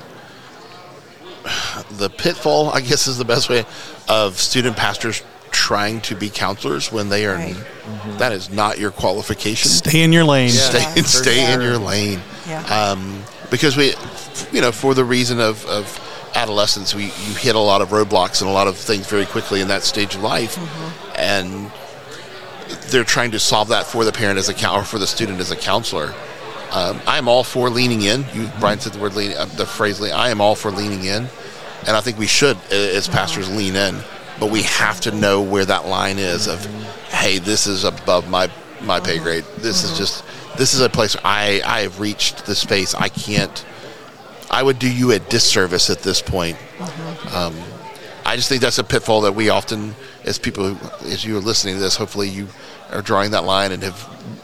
The 1.91 2.09
pitfall, 2.09 2.69
I 2.69 2.81
guess, 2.81 3.07
is 3.07 3.17
the 3.17 3.25
best 3.25 3.49
way 3.49 3.65
of 4.07 4.37
student 4.37 4.77
pastors 4.77 5.23
trying 5.51 6.01
to 6.01 6.15
be 6.15 6.29
counselors 6.29 6.91
when 6.91 7.09
they 7.09 7.25
are. 7.25 7.35
Right. 7.35 7.55
that 8.17 8.31
is 8.31 8.49
not 8.49 8.79
your 8.79 8.91
qualification. 8.91 9.69
Stay 9.69 10.01
in 10.01 10.13
your 10.13 10.23
lane. 10.23 10.47
Yeah. 10.47 10.69
Stay, 10.69 11.01
for 11.01 11.07
stay 11.07 11.53
in 11.53 11.61
your 11.61 11.77
lane. 11.77 12.19
Yeah. 12.47 12.63
Um, 12.65 13.23
because 13.49 13.75
we, 13.75 13.93
you 14.51 14.61
know, 14.61 14.71
for 14.71 14.93
the 14.93 15.03
reason 15.03 15.39
of, 15.39 15.65
of 15.65 16.31
adolescence, 16.35 16.95
we 16.95 17.05
you 17.05 17.35
hit 17.35 17.55
a 17.55 17.59
lot 17.59 17.81
of 17.81 17.89
roadblocks 17.89 18.41
and 18.41 18.49
a 18.49 18.53
lot 18.53 18.67
of 18.67 18.77
things 18.77 19.07
very 19.07 19.25
quickly 19.25 19.61
in 19.61 19.67
that 19.67 19.83
stage 19.83 20.15
of 20.15 20.21
life, 20.21 20.57
and 21.17 21.71
they're 22.89 23.03
trying 23.03 23.31
to 23.31 23.39
solve 23.39 23.67
that 23.69 23.85
for 23.85 24.05
the 24.05 24.11
parent 24.11 24.39
as 24.39 24.49
a 24.49 24.53
counselor, 24.53 24.83
for 24.83 24.99
the 24.99 25.07
student 25.07 25.39
as 25.39 25.51
a 25.51 25.55
counselor. 25.55 26.13
Um, 26.71 27.01
I'm 27.05 27.27
all 27.27 27.43
for 27.43 27.69
leaning 27.69 28.01
in. 28.01 28.25
You, 28.33 28.49
Brian 28.59 28.79
said 28.79 28.93
the 28.93 28.99
word 28.99 29.13
lean, 29.13 29.35
uh, 29.35 29.45
the 29.45 29.65
phrase 29.65 29.99
lean. 29.99 30.13
I 30.13 30.29
am 30.29 30.39
all 30.39 30.55
for 30.55 30.71
leaning 30.71 31.03
in, 31.03 31.27
and 31.85 31.97
I 31.97 32.01
think 32.01 32.17
we 32.17 32.27
should, 32.27 32.57
as 32.71 33.07
pastors, 33.09 33.53
lean 33.53 33.75
in. 33.75 33.97
But 34.39 34.51
we 34.51 34.63
have 34.63 35.01
to 35.01 35.11
know 35.11 35.41
where 35.41 35.65
that 35.65 35.85
line 35.85 36.17
is 36.17 36.47
of, 36.47 36.65
hey, 37.09 37.37
this 37.39 37.67
is 37.67 37.83
above 37.83 38.29
my 38.29 38.49
my 38.81 38.99
pay 38.99 39.19
grade. 39.19 39.43
This 39.57 39.83
is 39.83 39.97
just 39.97 40.23
this 40.57 40.73
is 40.73 40.81
a 40.81 40.89
place 40.89 41.15
where 41.15 41.25
I 41.25 41.61
I 41.63 41.81
have 41.81 41.99
reached 41.99 42.45
the 42.45 42.55
space 42.55 42.95
I 42.95 43.09
can't. 43.09 43.65
I 44.49 44.63
would 44.63 44.79
do 44.79 44.91
you 44.91 45.11
a 45.11 45.19
disservice 45.19 45.89
at 45.89 45.99
this 45.99 46.21
point. 46.21 46.57
Um, 47.33 47.55
I 48.25 48.35
just 48.35 48.49
think 48.49 48.61
that's 48.61 48.77
a 48.77 48.83
pitfall 48.83 49.21
that 49.21 49.33
we 49.33 49.49
often, 49.49 49.95
as 50.25 50.37
people, 50.37 50.73
who, 50.73 51.07
as 51.07 51.23
you 51.23 51.37
are 51.37 51.41
listening 51.41 51.75
to 51.75 51.81
this, 51.81 51.95
hopefully 51.95 52.29
you 52.29 52.47
are 52.91 53.01
drawing 53.01 53.31
that 53.31 53.45
line 53.45 53.71
and 53.71 53.81
have 53.83 54.40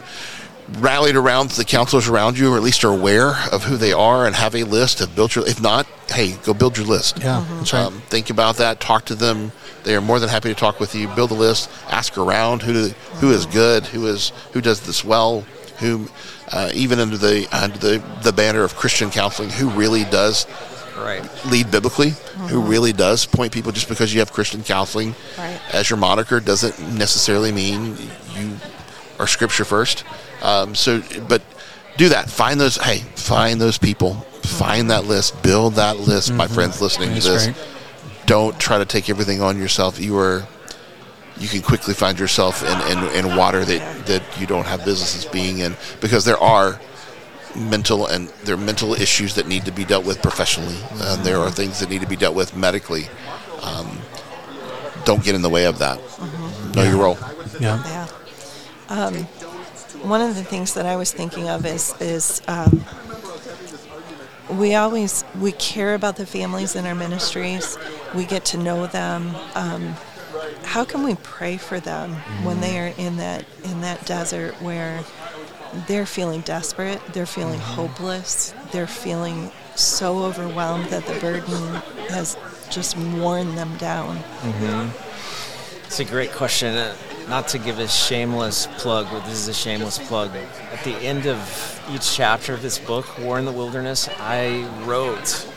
rallied 0.79 1.15
around 1.15 1.51
the 1.51 1.63
counselors 1.65 2.07
around 2.07 2.37
you, 2.37 2.53
or 2.53 2.57
at 2.57 2.63
least 2.63 2.83
are 2.83 2.91
aware 2.93 3.33
of 3.51 3.63
who 3.63 3.77
they 3.77 3.93
are 3.93 4.25
and 4.25 4.35
have 4.35 4.55
a 4.55 4.63
list 4.63 4.99
have 4.99 5.15
built 5.15 5.35
your. 5.35 5.47
If 5.47 5.61
not, 5.61 5.85
hey, 6.09 6.33
go 6.43 6.53
build 6.53 6.77
your 6.77 6.85
list. 6.87 7.19
Yeah, 7.19 7.45
that's 7.57 7.73
right. 7.73 7.85
Um, 7.85 8.01
think 8.07 8.29
about 8.29 8.57
that. 8.57 8.79
Talk 8.79 9.05
to 9.05 9.15
them. 9.15 9.51
They 9.83 9.95
are 9.95 10.01
more 10.01 10.19
than 10.19 10.29
happy 10.29 10.49
to 10.49 10.55
talk 10.55 10.79
with 10.79 10.93
you. 10.95 11.07
Build 11.09 11.31
a 11.31 11.35
list. 11.35 11.69
Ask 11.89 12.17
around 12.17 12.61
who 12.63 12.73
do, 12.73 12.87
who 13.19 13.31
is 13.31 13.45
good, 13.45 13.85
who 13.85 14.07
is 14.07 14.29
who 14.51 14.59
does 14.61 14.81
this 14.81 15.03
well, 15.05 15.41
who 15.79 16.07
uh, 16.51 16.69
even 16.73 16.99
under 16.99 17.17
the 17.17 17.47
under 17.51 17.77
the 17.77 18.03
the 18.23 18.33
banner 18.33 18.63
of 18.63 18.75
Christian 18.75 19.09
counseling, 19.09 19.49
who 19.49 19.69
really 19.69 20.03
does 20.05 20.45
Right. 20.97 21.23
lead 21.45 21.69
biblically, 21.69 22.13
who 22.49 22.59
really 22.59 22.91
does 22.91 23.23
point 23.27 23.53
people. 23.53 23.71
Just 23.71 23.87
because 23.87 24.11
you 24.15 24.19
have 24.19 24.33
Christian 24.33 24.63
counseling 24.63 25.13
Right. 25.37 25.59
as 25.71 25.91
your 25.91 25.97
moniker 25.97 26.39
doesn't 26.39 26.79
necessarily 26.97 27.51
mean 27.51 27.95
you 28.35 28.49
are 29.19 29.27
Scripture 29.27 29.65
first. 29.65 30.03
Um, 30.41 30.75
so, 30.75 31.01
but 31.27 31.41
do 31.97 32.09
that. 32.09 32.29
Find 32.29 32.59
those. 32.59 32.77
Hey, 32.77 32.99
find 33.15 33.59
those 33.59 33.77
people. 33.77 34.13
Find 34.43 34.91
that 34.91 35.05
list. 35.05 35.41
Build 35.43 35.75
that 35.75 35.97
list. 35.97 36.31
My 36.33 36.47
friends 36.47 36.81
listening 36.81 37.09
That's 37.09 37.25
to 37.25 37.31
this, 37.31 37.45
great. 37.45 37.57
don't 38.25 38.59
try 38.59 38.77
to 38.77 38.85
take 38.85 39.09
everything 39.09 39.41
on 39.41 39.57
yourself. 39.57 39.99
You 39.99 40.17
are 40.17 40.47
you 41.39 41.47
can 41.47 41.61
quickly 41.61 41.93
find 41.93 42.19
yourself 42.19 42.63
in, 42.63 42.97
in, 42.97 43.25
in 43.25 43.35
water 43.35 43.63
that, 43.63 44.05
that 44.07 44.23
you 44.39 44.47
don't 44.47 44.65
have 44.65 44.83
businesses 44.83 45.25
being 45.25 45.59
in 45.59 45.75
because 46.01 46.25
there 46.25 46.37
are 46.39 46.79
mental 47.55 48.05
and 48.07 48.29
there 48.43 48.55
are 48.55 48.59
mental 48.59 48.93
issues 48.93 49.35
that 49.35 49.47
need 49.47 49.65
to 49.65 49.71
be 49.71 49.85
dealt 49.85 50.05
with 50.05 50.21
professionally. 50.21 50.77
and 50.93 51.23
there 51.23 51.37
are 51.37 51.51
things 51.51 51.79
that 51.79 51.89
need 51.89 52.01
to 52.01 52.07
be 52.07 52.15
dealt 52.15 52.35
with 52.35 52.55
medically. 52.55 53.07
Um, 53.61 53.99
don't 55.05 55.23
get 55.23 55.35
in 55.35 55.41
the 55.41 55.49
way 55.49 55.65
of 55.65 55.79
that. 55.79 55.99
Know 56.75 56.83
your 56.83 56.97
role. 56.97 57.17
Yeah. 57.59 57.83
Yeah. 57.85 58.07
Um, 58.89 59.15
one 60.03 60.21
of 60.21 60.35
the 60.35 60.43
things 60.43 60.73
that 60.75 60.85
I 60.85 60.95
was 60.95 61.11
thinking 61.11 61.49
of 61.49 61.65
is 61.65 61.93
is 61.99 62.41
um, 62.47 62.85
we 64.51 64.75
always 64.75 65.23
we 65.39 65.51
care 65.53 65.93
about 65.95 66.15
the 66.15 66.25
families 66.25 66.75
in 66.75 66.85
our 66.85 66.95
ministries. 66.95 67.77
We 68.15 68.25
get 68.25 68.45
to 68.45 68.57
know 68.57 68.87
them. 68.87 69.35
Um, 69.55 69.95
how 70.63 70.85
can 70.85 71.03
we 71.03 71.15
pray 71.15 71.57
for 71.57 71.79
them 71.79 72.13
when 72.43 72.61
they 72.61 72.79
are 72.79 72.93
in 72.97 73.17
that 73.17 73.45
in 73.63 73.81
that 73.81 74.05
desert 74.05 74.61
where 74.61 75.03
they're 75.87 76.05
feeling 76.05 76.41
desperate, 76.41 77.01
they're 77.13 77.25
feeling 77.25 77.59
hopeless, 77.59 78.53
they're 78.71 78.87
feeling 78.87 79.51
so 79.75 80.23
overwhelmed 80.23 80.85
that 80.85 81.05
the 81.05 81.19
burden 81.19 81.75
has 82.09 82.37
just 82.69 82.97
worn 82.97 83.55
them 83.55 83.75
down. 83.77 84.17
It's 85.87 86.01
a 86.01 86.05
great 86.05 86.33
question. 86.33 86.75
Uh, 86.75 86.95
Not 87.29 87.47
to 87.49 87.57
give 87.57 87.79
a 87.79 87.87
shameless 87.87 88.67
plug, 88.77 89.07
but 89.09 89.25
this 89.25 89.35
is 89.35 89.47
a 89.47 89.53
shameless 89.53 89.97
plug. 89.97 90.31
At 90.35 90.83
the 90.83 90.95
end 90.97 91.25
of 91.25 91.39
each 91.89 92.13
chapter 92.13 92.53
of 92.53 92.61
this 92.61 92.77
book, 92.77 93.17
War 93.19 93.39
in 93.39 93.45
the 93.45 93.53
Wilderness, 93.53 94.09
I 94.19 94.67
wrote 94.83 95.47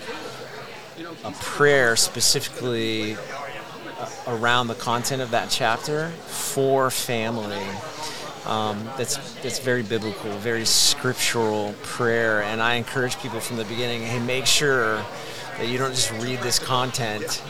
a 1.25 1.33
prayer 1.33 1.97
specifically 1.97 3.15
uh, 3.15 4.09
around 4.29 4.69
the 4.69 4.77
content 4.77 5.21
of 5.21 5.33
that 5.33 5.51
chapter 5.51 6.11
for 6.27 6.91
family. 6.91 7.67
Um, 8.47 8.89
that's 8.97 9.17
that's 9.43 9.59
very 9.59 9.83
biblical, 9.83 10.31
very 10.39 10.65
scriptural 10.65 11.75
prayer, 11.83 12.43
and 12.43 12.63
I 12.63 12.75
encourage 12.75 13.19
people 13.19 13.41
from 13.41 13.57
the 13.57 13.65
beginning. 13.65 14.03
Hey, 14.03 14.21
make 14.21 14.47
sure 14.47 15.05
that 15.59 15.69
you 15.69 15.77
don't 15.77 15.95
just 15.95 16.13
read 16.23 16.39
this 16.39 16.59
content 16.59 17.43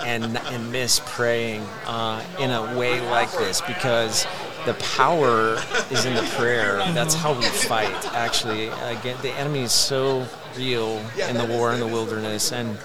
and 0.00 0.36
and 0.36 0.72
miss 0.72 1.00
praying 1.04 1.62
uh, 1.86 2.22
in 2.38 2.50
a 2.50 2.76
way 2.78 3.00
like 3.10 3.30
this 3.32 3.60
because 3.62 4.26
the 4.66 4.74
power 4.74 5.58
is 5.90 6.04
in 6.04 6.14
the 6.14 6.28
prayer. 6.36 6.78
That's 6.92 7.14
how 7.14 7.32
we 7.34 7.44
fight. 7.44 8.12
Actually, 8.12 8.66
again, 8.66 9.16
the 9.22 9.30
enemy 9.30 9.60
is 9.60 9.72
so 9.72 10.26
real 10.56 11.02
in 11.28 11.36
the 11.36 11.46
war 11.46 11.72
in 11.72 11.80
the 11.80 11.86
wilderness, 11.86 12.52
and 12.52 12.76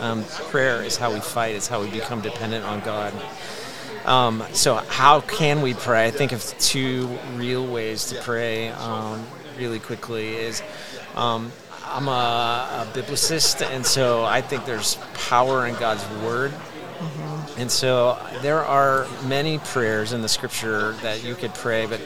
um, 0.00 0.24
prayer 0.50 0.82
is 0.82 0.96
how 0.96 1.12
we 1.12 1.20
fight. 1.20 1.54
It's 1.54 1.68
how 1.68 1.80
we 1.80 1.90
become 1.90 2.20
dependent 2.20 2.64
on 2.64 2.80
God. 2.80 3.12
Um, 4.04 4.42
so, 4.52 4.76
how 4.76 5.20
can 5.20 5.60
we 5.60 5.74
pray? 5.74 6.06
I 6.06 6.10
think 6.10 6.32
of 6.32 6.42
two 6.58 7.06
real 7.34 7.66
ways 7.66 8.06
to 8.06 8.20
pray 8.22 8.70
um, 8.70 9.24
really 9.58 9.78
quickly. 9.78 10.34
Is 10.34 10.62
um, 11.14 11.52
I'm 11.90 12.08
a, 12.08 12.86
a 12.86 12.98
biblicist, 12.98 13.66
and 13.66 13.84
so 13.84 14.24
I 14.24 14.40
think 14.40 14.64
there's 14.64 14.96
power 15.14 15.66
in 15.66 15.74
God's 15.74 16.06
word. 16.22 16.52
And 17.56 17.70
so 17.70 18.18
there 18.42 18.64
are 18.64 19.06
many 19.26 19.58
prayers 19.58 20.12
in 20.12 20.22
the 20.22 20.28
scripture 20.28 20.92
that 21.02 21.24
you 21.24 21.34
could 21.34 21.54
pray, 21.54 21.86
but 21.86 22.00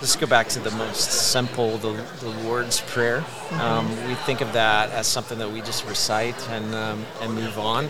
let's 0.00 0.16
go 0.16 0.26
back 0.26 0.48
to 0.48 0.58
the 0.60 0.70
most 0.72 1.30
simple, 1.30 1.78
the, 1.78 1.92
the 2.20 2.28
Lord's 2.44 2.80
Prayer. 2.80 3.24
Um, 3.52 3.88
we 4.08 4.14
think 4.14 4.40
of 4.40 4.52
that 4.52 4.90
as 4.90 5.06
something 5.06 5.38
that 5.38 5.50
we 5.50 5.60
just 5.60 5.86
recite 5.86 6.36
and, 6.50 6.74
um, 6.74 7.04
and 7.20 7.34
move 7.34 7.58
on. 7.58 7.88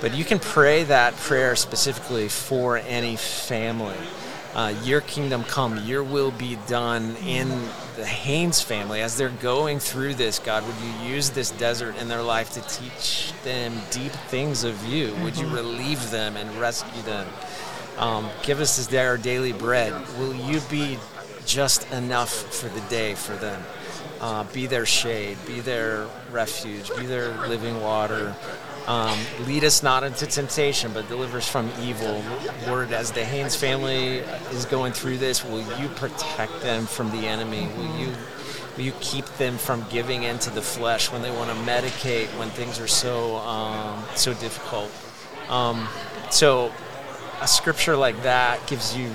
But 0.00 0.14
you 0.14 0.24
can 0.24 0.38
pray 0.38 0.84
that 0.84 1.16
prayer 1.16 1.56
specifically 1.56 2.28
for 2.28 2.78
any 2.78 3.16
family. 3.16 3.96
Uh, 4.56 4.74
your 4.84 5.02
kingdom 5.02 5.44
come, 5.44 5.76
your 5.84 6.02
will 6.02 6.30
be 6.30 6.56
done 6.66 7.14
in 7.26 7.46
the 7.96 8.06
Haynes 8.06 8.62
family 8.62 9.02
as 9.02 9.14
they're 9.18 9.28
going 9.28 9.78
through 9.78 10.14
this. 10.14 10.38
God, 10.38 10.66
would 10.66 10.76
you 10.76 11.10
use 11.10 11.28
this 11.28 11.50
desert 11.50 11.94
in 11.98 12.08
their 12.08 12.22
life 12.22 12.54
to 12.54 12.62
teach 12.62 13.34
them 13.44 13.74
deep 13.90 14.12
things 14.12 14.64
of 14.64 14.82
you? 14.86 15.14
Would 15.16 15.36
you 15.36 15.46
relieve 15.46 16.10
them 16.10 16.38
and 16.38 16.50
rescue 16.58 17.02
them? 17.02 17.28
Um, 17.98 18.30
give 18.44 18.60
us 18.60 18.78
this 18.78 18.86
day 18.86 19.04
our 19.04 19.18
daily 19.18 19.52
bread. 19.52 19.92
Will 20.18 20.34
you 20.34 20.60
be 20.70 20.96
just 21.44 21.86
enough 21.92 22.32
for 22.32 22.70
the 22.70 22.80
day 22.88 23.14
for 23.14 23.34
them? 23.34 23.62
Uh, 24.22 24.44
be 24.54 24.66
their 24.66 24.86
shade, 24.86 25.36
be 25.46 25.60
their 25.60 26.06
refuge, 26.30 26.88
be 26.96 27.04
their 27.04 27.46
living 27.46 27.82
water. 27.82 28.34
Um, 28.86 29.18
lead 29.46 29.64
us 29.64 29.82
not 29.82 30.04
into 30.04 30.26
temptation, 30.26 30.92
but 30.92 31.08
deliver 31.08 31.38
us 31.38 31.48
from 31.48 31.70
evil. 31.80 32.22
Lord, 32.66 32.92
as 32.92 33.10
the 33.10 33.24
Haynes 33.24 33.56
family 33.56 34.18
is 34.52 34.64
going 34.64 34.92
through 34.92 35.18
this, 35.18 35.44
will 35.44 35.60
you 35.80 35.88
protect 35.88 36.60
them 36.60 36.86
from 36.86 37.10
the 37.10 37.26
enemy? 37.26 37.68
Will 37.76 37.98
you 37.98 38.14
will 38.76 38.84
you 38.84 38.92
keep 39.00 39.24
them 39.38 39.56
from 39.58 39.84
giving 39.90 40.22
into 40.22 40.50
the 40.50 40.62
flesh 40.62 41.10
when 41.10 41.22
they 41.22 41.30
want 41.30 41.50
to 41.50 41.56
medicate 41.56 42.26
when 42.38 42.48
things 42.50 42.78
are 42.78 42.86
so 42.86 43.36
um, 43.38 44.04
so 44.14 44.32
difficult? 44.34 44.90
Um, 45.48 45.88
so 46.30 46.72
a 47.40 47.48
scripture 47.48 47.96
like 47.96 48.22
that 48.22 48.66
gives 48.66 48.96
you 48.96 49.10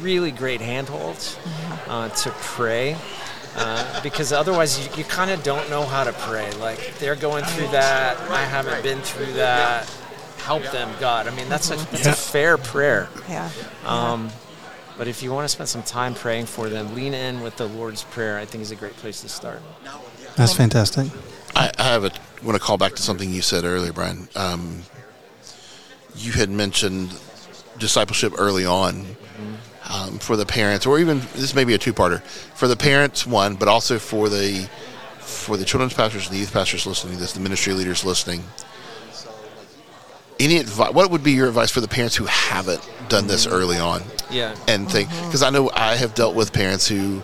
really 0.00 0.30
great 0.30 0.60
handholds 0.60 1.38
uh, 1.86 2.08
to 2.08 2.30
pray. 2.30 2.96
Uh, 3.54 4.00
because 4.02 4.32
otherwise, 4.32 4.78
you, 4.78 4.90
you 4.96 5.04
kind 5.04 5.30
of 5.30 5.42
don't 5.42 5.68
know 5.68 5.84
how 5.84 6.04
to 6.04 6.12
pray. 6.12 6.50
Like 6.52 6.94
they're 6.98 7.16
going 7.16 7.44
through 7.44 7.68
that, 7.68 8.18
I 8.30 8.44
haven't 8.44 8.82
been 8.82 9.00
through 9.00 9.32
that. 9.34 9.86
Help 10.38 10.62
them, 10.72 10.90
God. 10.98 11.28
I 11.28 11.34
mean, 11.36 11.48
that's 11.48 11.70
a 11.70 11.76
that's 11.76 12.04
Yeah. 12.06 12.12
a 12.12 12.16
fair 12.16 12.58
prayer. 12.58 13.08
Yeah. 13.28 13.50
Um, 13.84 14.30
but 14.98 15.06
if 15.06 15.22
you 15.22 15.32
want 15.32 15.44
to 15.44 15.48
spend 15.48 15.68
some 15.68 15.82
time 15.82 16.14
praying 16.14 16.46
for 16.46 16.68
them, 16.68 16.94
lean 16.94 17.14
in 17.14 17.42
with 17.42 17.56
the 17.56 17.66
Lord's 17.68 18.04
prayer. 18.04 18.38
I 18.38 18.44
think 18.44 18.62
is 18.62 18.70
a 18.70 18.76
great 18.76 18.96
place 18.96 19.20
to 19.20 19.28
start. 19.28 19.60
That's 20.36 20.54
fantastic. 20.54 21.08
I, 21.54 21.70
I 21.78 21.82
have 21.84 22.04
a 22.04 22.10
want 22.42 22.56
to 22.56 22.64
call 22.64 22.78
back 22.78 22.94
to 22.96 23.02
something 23.02 23.30
you 23.30 23.42
said 23.42 23.64
earlier, 23.64 23.92
Brian. 23.92 24.28
Um, 24.34 24.82
you 26.16 26.32
had 26.32 26.50
mentioned 26.50 27.14
discipleship 27.78 28.32
early 28.38 28.66
on 28.66 29.06
um, 29.92 30.18
for 30.18 30.36
the 30.36 30.46
parents, 30.46 30.86
or 30.86 30.98
even 30.98 31.20
this 31.34 31.54
may 31.54 31.64
be 31.64 31.74
a 31.74 31.78
two-parter 31.78 32.22
for 32.54 32.66
the 32.66 32.76
parents, 32.76 33.26
one, 33.26 33.54
but 33.56 33.68
also 33.68 33.98
for 33.98 34.28
the 34.28 34.68
for 35.18 35.56
the 35.56 35.64
children's 35.64 35.94
pastors 35.94 36.26
and 36.26 36.34
the 36.34 36.40
youth 36.40 36.52
pastors 36.52 36.86
listening 36.86 37.14
to 37.14 37.20
this, 37.20 37.32
the 37.32 37.40
ministry 37.40 37.72
leaders 37.74 38.04
listening. 38.04 38.42
Any 40.40 40.58
advice? 40.58 40.92
What 40.92 41.10
would 41.10 41.22
be 41.22 41.32
your 41.32 41.46
advice 41.46 41.70
for 41.70 41.80
the 41.80 41.88
parents 41.88 42.16
who 42.16 42.24
haven't 42.24 42.88
done 43.08 43.26
this 43.28 43.46
mm-hmm. 43.46 43.54
early 43.54 43.78
on? 43.78 44.02
Yeah. 44.30 44.56
and 44.66 44.90
think 44.90 45.08
mm-hmm. 45.08 45.26
because 45.26 45.42
I 45.42 45.50
know 45.50 45.70
I 45.74 45.94
have 45.96 46.14
dealt 46.14 46.34
with 46.34 46.52
parents 46.52 46.88
who, 46.88 47.22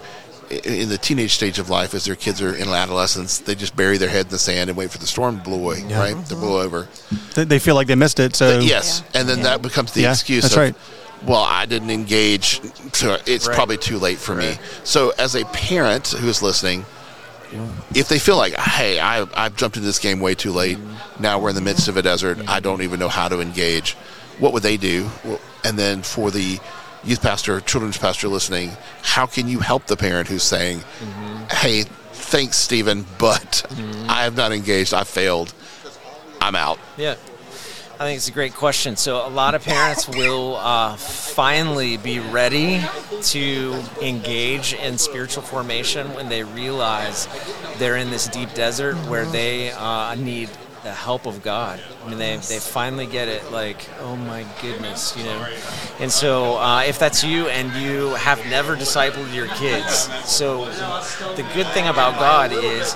in 0.50 0.88
the 0.90 0.98
teenage 0.98 1.32
stage 1.32 1.58
of 1.58 1.70
life, 1.70 1.94
as 1.94 2.04
their 2.04 2.16
kids 2.16 2.42
are 2.42 2.54
in 2.54 2.68
adolescence, 2.68 3.38
they 3.38 3.54
just 3.54 3.74
bury 3.74 3.96
their 3.96 4.10
head 4.10 4.26
in 4.26 4.30
the 4.30 4.38
sand 4.38 4.68
and 4.68 4.76
wait 4.76 4.90
for 4.90 4.98
the 4.98 5.06
storm 5.06 5.38
to 5.38 5.42
blow 5.42 5.58
away, 5.58 5.82
Yeah. 5.88 5.98
right? 5.98 6.26
To 6.26 6.36
blow 6.36 6.58
mm-hmm. 6.58 6.74
over. 6.74 6.88
They, 7.34 7.44
they 7.44 7.58
feel 7.58 7.74
like 7.74 7.86
they 7.86 7.94
missed 7.94 8.20
it. 8.20 8.36
So 8.36 8.60
yes, 8.60 9.02
and 9.14 9.28
then 9.28 9.38
Yeah. 9.38 9.44
that 9.44 9.62
becomes 9.62 9.92
the 9.92 10.02
Yeah, 10.02 10.12
excuse. 10.12 10.42
that's 10.42 10.54
of, 10.54 10.60
right. 10.60 10.74
Well, 11.26 11.44
I 11.48 11.66
didn't 11.66 11.90
engage, 11.90 12.60
so 12.92 13.18
it's 13.26 13.46
Right. 13.46 13.54
probably 13.54 13.76
too 13.76 13.98
late 13.98 14.18
for 14.18 14.34
me. 14.34 14.56
So, 14.84 15.12
as 15.18 15.34
a 15.34 15.44
parent 15.46 16.08
who 16.08 16.28
is 16.28 16.42
listening, 16.42 16.86
if 17.94 18.08
they 18.08 18.18
feel 18.18 18.36
like, 18.36 18.54
hey, 18.54 19.00
I, 19.00 19.26
I've 19.34 19.56
jumped 19.56 19.76
into 19.76 19.86
this 19.86 19.98
game 19.98 20.20
way 20.20 20.34
too 20.34 20.52
late, 20.52 20.78
now 21.18 21.38
we're 21.38 21.48
in 21.50 21.54
the 21.54 21.60
midst 21.60 21.88
of 21.88 21.96
a 21.96 22.02
desert, 22.02 22.38
I 22.46 22.60
don't 22.60 22.82
even 22.82 23.00
know 23.00 23.08
how 23.08 23.28
to 23.28 23.40
engage, 23.40 23.94
what 24.38 24.52
would 24.52 24.62
they 24.62 24.76
do? 24.76 25.08
And 25.64 25.78
then 25.78 26.02
for 26.02 26.30
the 26.30 26.58
youth 27.04 27.22
pastor, 27.22 27.60
children's 27.60 27.98
pastor 27.98 28.28
listening, 28.28 28.76
how 29.02 29.26
can 29.26 29.48
you 29.48 29.60
help 29.60 29.86
the 29.86 29.96
parent 29.96 30.28
who's 30.28 30.42
saying, 30.42 30.78
mm-hmm. 30.78 31.44
hey, 31.50 31.84
thanks, 32.12 32.56
Stephen, 32.56 33.06
but 33.18 33.64
mm-hmm. 33.68 34.10
I 34.10 34.24
have 34.24 34.36
not 34.36 34.52
engaged, 34.52 34.94
I 34.94 35.04
failed, 35.04 35.52
I'm 36.40 36.54
out? 36.54 36.78
Yeah. 36.96 37.16
I 38.00 38.04
think 38.04 38.18
it's 38.18 38.28
a 38.28 38.32
great 38.32 38.54
question. 38.54 38.94
So, 38.94 39.26
a 39.26 39.28
lot 39.28 39.56
of 39.56 39.64
parents 39.64 40.06
will 40.06 40.54
uh, 40.54 40.94
finally 40.94 41.96
be 41.96 42.20
ready 42.20 42.80
to 43.22 43.84
engage 44.00 44.72
in 44.72 44.98
spiritual 44.98 45.42
formation 45.42 46.14
when 46.14 46.28
they 46.28 46.44
realize 46.44 47.26
they're 47.78 47.96
in 47.96 48.10
this 48.10 48.28
deep 48.28 48.54
desert 48.54 48.94
where 49.08 49.24
they 49.24 49.72
uh, 49.72 50.14
need 50.14 50.48
the 50.84 50.92
help 50.92 51.26
of 51.26 51.42
God. 51.42 51.80
I 52.04 52.08
mean, 52.08 52.18
they, 52.18 52.36
they 52.36 52.60
finally 52.60 53.06
get 53.06 53.26
it 53.26 53.50
like, 53.50 53.88
oh 53.98 54.14
my 54.14 54.46
goodness, 54.62 55.16
you 55.16 55.24
know. 55.24 55.48
And 55.98 56.12
so, 56.12 56.56
uh, 56.58 56.84
if 56.86 57.00
that's 57.00 57.24
you 57.24 57.48
and 57.48 57.72
you 57.82 58.10
have 58.10 58.38
never 58.46 58.76
discipled 58.76 59.34
your 59.34 59.48
kids, 59.48 60.08
so 60.24 60.66
the 61.34 61.44
good 61.52 61.66
thing 61.68 61.88
about 61.88 62.16
God 62.20 62.52
is 62.52 62.94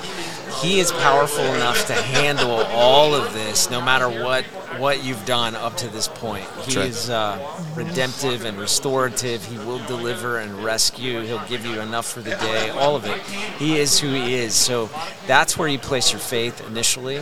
he 0.62 0.80
is 0.80 0.92
powerful 0.92 1.44
enough 1.44 1.86
to 1.88 1.92
handle 1.92 2.50
all 2.50 3.14
of 3.14 3.32
this, 3.32 3.70
no 3.70 3.80
matter 3.80 4.08
what 4.08 4.44
what 4.78 5.04
you've 5.04 5.24
done 5.26 5.54
up 5.54 5.76
to 5.76 5.88
this 5.88 6.08
point. 6.08 6.46
He 6.66 6.78
right. 6.78 6.88
is 6.88 7.10
uh, 7.10 7.38
redemptive 7.74 8.44
and 8.44 8.58
restorative. 8.58 9.44
He 9.44 9.58
will 9.58 9.84
deliver 9.86 10.38
and 10.38 10.64
rescue. 10.64 11.20
He'll 11.20 11.46
give 11.46 11.66
you 11.66 11.80
enough 11.80 12.06
for 12.06 12.20
the 12.20 12.30
day. 12.30 12.70
All 12.70 12.96
of 12.96 13.04
it. 13.04 13.20
He 13.58 13.78
is 13.78 13.98
who 14.00 14.08
he 14.08 14.34
is. 14.34 14.54
So 14.54 14.88
that's 15.26 15.58
where 15.58 15.68
you 15.68 15.78
place 15.78 16.12
your 16.12 16.20
faith 16.20 16.66
initially, 16.66 17.18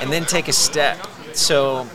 and 0.00 0.12
then 0.12 0.24
take 0.24 0.48
a 0.48 0.52
step. 0.52 1.06
So 1.32 1.88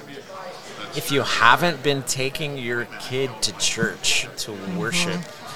if 0.96 1.12
you 1.12 1.22
haven't 1.22 1.84
been 1.84 2.02
taking 2.04 2.58
your 2.58 2.86
kid 3.00 3.30
to 3.44 3.58
church 3.60 4.28
to 4.38 4.54
worship 4.76 5.14
and 5.14 5.47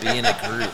be 0.00 0.18
in 0.18 0.24
a 0.24 0.38
group, 0.46 0.72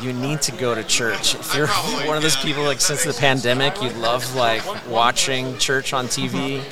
you 0.00 0.12
need 0.12 0.42
to 0.42 0.52
go 0.52 0.74
to 0.74 0.82
church. 0.84 1.34
If 1.34 1.54
you're 1.54 1.66
one 2.06 2.16
of 2.16 2.22
those 2.22 2.36
people 2.36 2.62
like 2.62 2.80
since 2.80 3.04
the 3.04 3.12
pandemic, 3.12 3.80
you 3.82 3.90
love 3.90 4.34
like 4.34 4.62
watching 4.88 5.56
church 5.58 5.92
on 5.92 6.06
TV. 6.06 6.62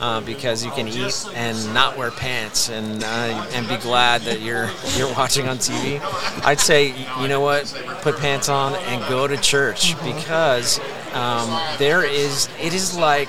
Uh, 0.00 0.20
because 0.22 0.64
you 0.64 0.70
can 0.72 0.88
eat 0.88 1.24
and 1.36 1.72
not 1.72 1.96
wear 1.96 2.10
pants 2.10 2.68
and 2.70 3.04
uh, 3.04 3.46
and 3.52 3.68
be 3.68 3.76
glad 3.76 4.20
that 4.22 4.40
you're 4.40 4.68
you're 4.96 5.12
watching 5.12 5.46
on 5.46 5.58
TV. 5.58 6.00
I'd 6.44 6.58
say 6.58 6.88
you 7.20 7.28
know 7.28 7.40
what, 7.40 7.72
put 8.00 8.18
pants 8.18 8.48
on 8.48 8.74
and 8.74 9.00
go 9.08 9.28
to 9.28 9.36
church 9.36 9.94
because 10.02 10.80
um, 11.12 11.48
there 11.78 12.04
is 12.04 12.48
it 12.60 12.74
is 12.74 12.96
like 12.96 13.28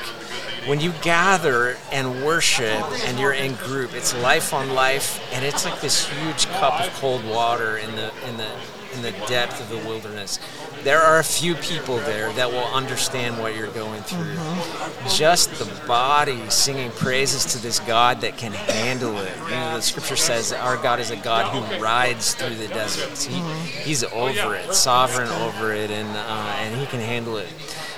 when 0.68 0.80
you 0.80 0.94
gather 1.02 1.78
and 1.92 2.24
worship 2.24 2.84
and 3.06 3.20
you're 3.20 3.34
in 3.34 3.56
group, 3.56 3.94
it's 3.94 4.16
life 4.22 4.54
on 4.54 4.74
life, 4.74 5.22
and 5.34 5.44
it's 5.44 5.66
like 5.66 5.82
this 5.82 6.08
huge 6.08 6.48
cup 6.48 6.80
of 6.82 6.94
cold 6.96 7.26
water 7.26 7.78
in 7.78 7.96
the 7.96 8.12
in 8.28 8.38
the 8.38 8.50
in 8.96 9.02
the 9.02 9.12
depth 9.28 9.60
of 9.60 9.70
the 9.70 9.88
wilderness. 9.88 10.40
There 10.84 11.00
are 11.00 11.20
a 11.20 11.24
few 11.24 11.56
people 11.56 11.98
there 11.98 12.32
that 12.34 12.52
will 12.52 12.66
understand 12.66 13.40
what 13.40 13.56
you're 13.56 13.72
going 13.72 14.02
through. 14.04 14.36
Mm-hmm. 14.36 15.10
Just 15.10 15.52
the 15.56 15.88
body 15.88 16.50
singing 16.50 16.92
praises 16.92 17.46
to 17.54 17.58
this 17.58 17.80
God 17.80 18.22
that 18.22 18.38
can 18.38 18.52
handle 18.52 19.18
it. 19.18 19.36
You 19.46 19.56
know, 19.56 19.76
the 19.76 19.82
scripture 19.82 20.16
says 20.18 20.52
our 20.52 20.78
God 20.78 21.00
is 21.00 21.10
a 21.10 21.16
God 21.16 21.46
who 21.52 21.82
rides 21.82 22.36
through 22.36 22.56
the 22.56 22.68
deserts. 22.68 23.26
He, 23.26 23.36
mm-hmm. 23.36 23.66
He's 23.84 24.04
over 24.04 24.56
it, 24.56 24.74
sovereign 24.74 25.30
over 25.30 25.74
it, 25.74 25.90
and 25.90 26.10
uh, 26.10 26.56
and 26.60 26.80
He 26.80 26.86
can 26.86 27.00
handle 27.00 27.38
it. 27.38 27.48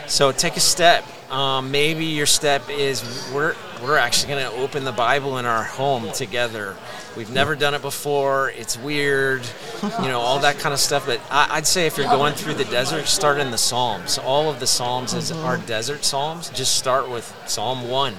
So 0.07 0.31
take 0.31 0.57
a 0.57 0.61
step. 0.61 1.03
Um, 1.31 1.71
maybe 1.71 2.05
your 2.05 2.27
step 2.27 2.69
is 2.69 3.29
we're 3.33 3.55
we're 3.83 3.97
actually 3.97 4.33
going 4.33 4.45
to 4.45 4.57
open 4.57 4.83
the 4.83 4.91
Bible 4.91 5.37
in 5.37 5.45
our 5.45 5.63
home 5.63 6.11
together. 6.13 6.75
We've 7.17 7.31
never 7.31 7.55
done 7.55 7.73
it 7.73 7.81
before. 7.81 8.51
It's 8.51 8.77
weird, 8.77 9.43
you 9.83 10.07
know, 10.07 10.19
all 10.19 10.39
that 10.39 10.59
kind 10.59 10.73
of 10.73 10.79
stuff. 10.79 11.05
But 11.05 11.19
I, 11.29 11.57
would 11.57 11.67
say 11.67 11.87
if 11.87 11.97
you're 11.97 12.07
going 12.07 12.33
through 12.33 12.53
the 12.55 12.65
desert, 12.65 13.07
start 13.07 13.39
in 13.39 13.51
the 13.51 13.57
Psalms. 13.57 14.17
All 14.17 14.49
of 14.49 14.59
the 14.59 14.67
Psalms 14.67 15.13
is 15.13 15.31
are 15.31 15.57
desert 15.57 16.05
Psalms. 16.05 16.49
Just 16.49 16.75
start 16.75 17.09
with 17.09 17.33
Psalm 17.47 17.89
one. 17.89 18.13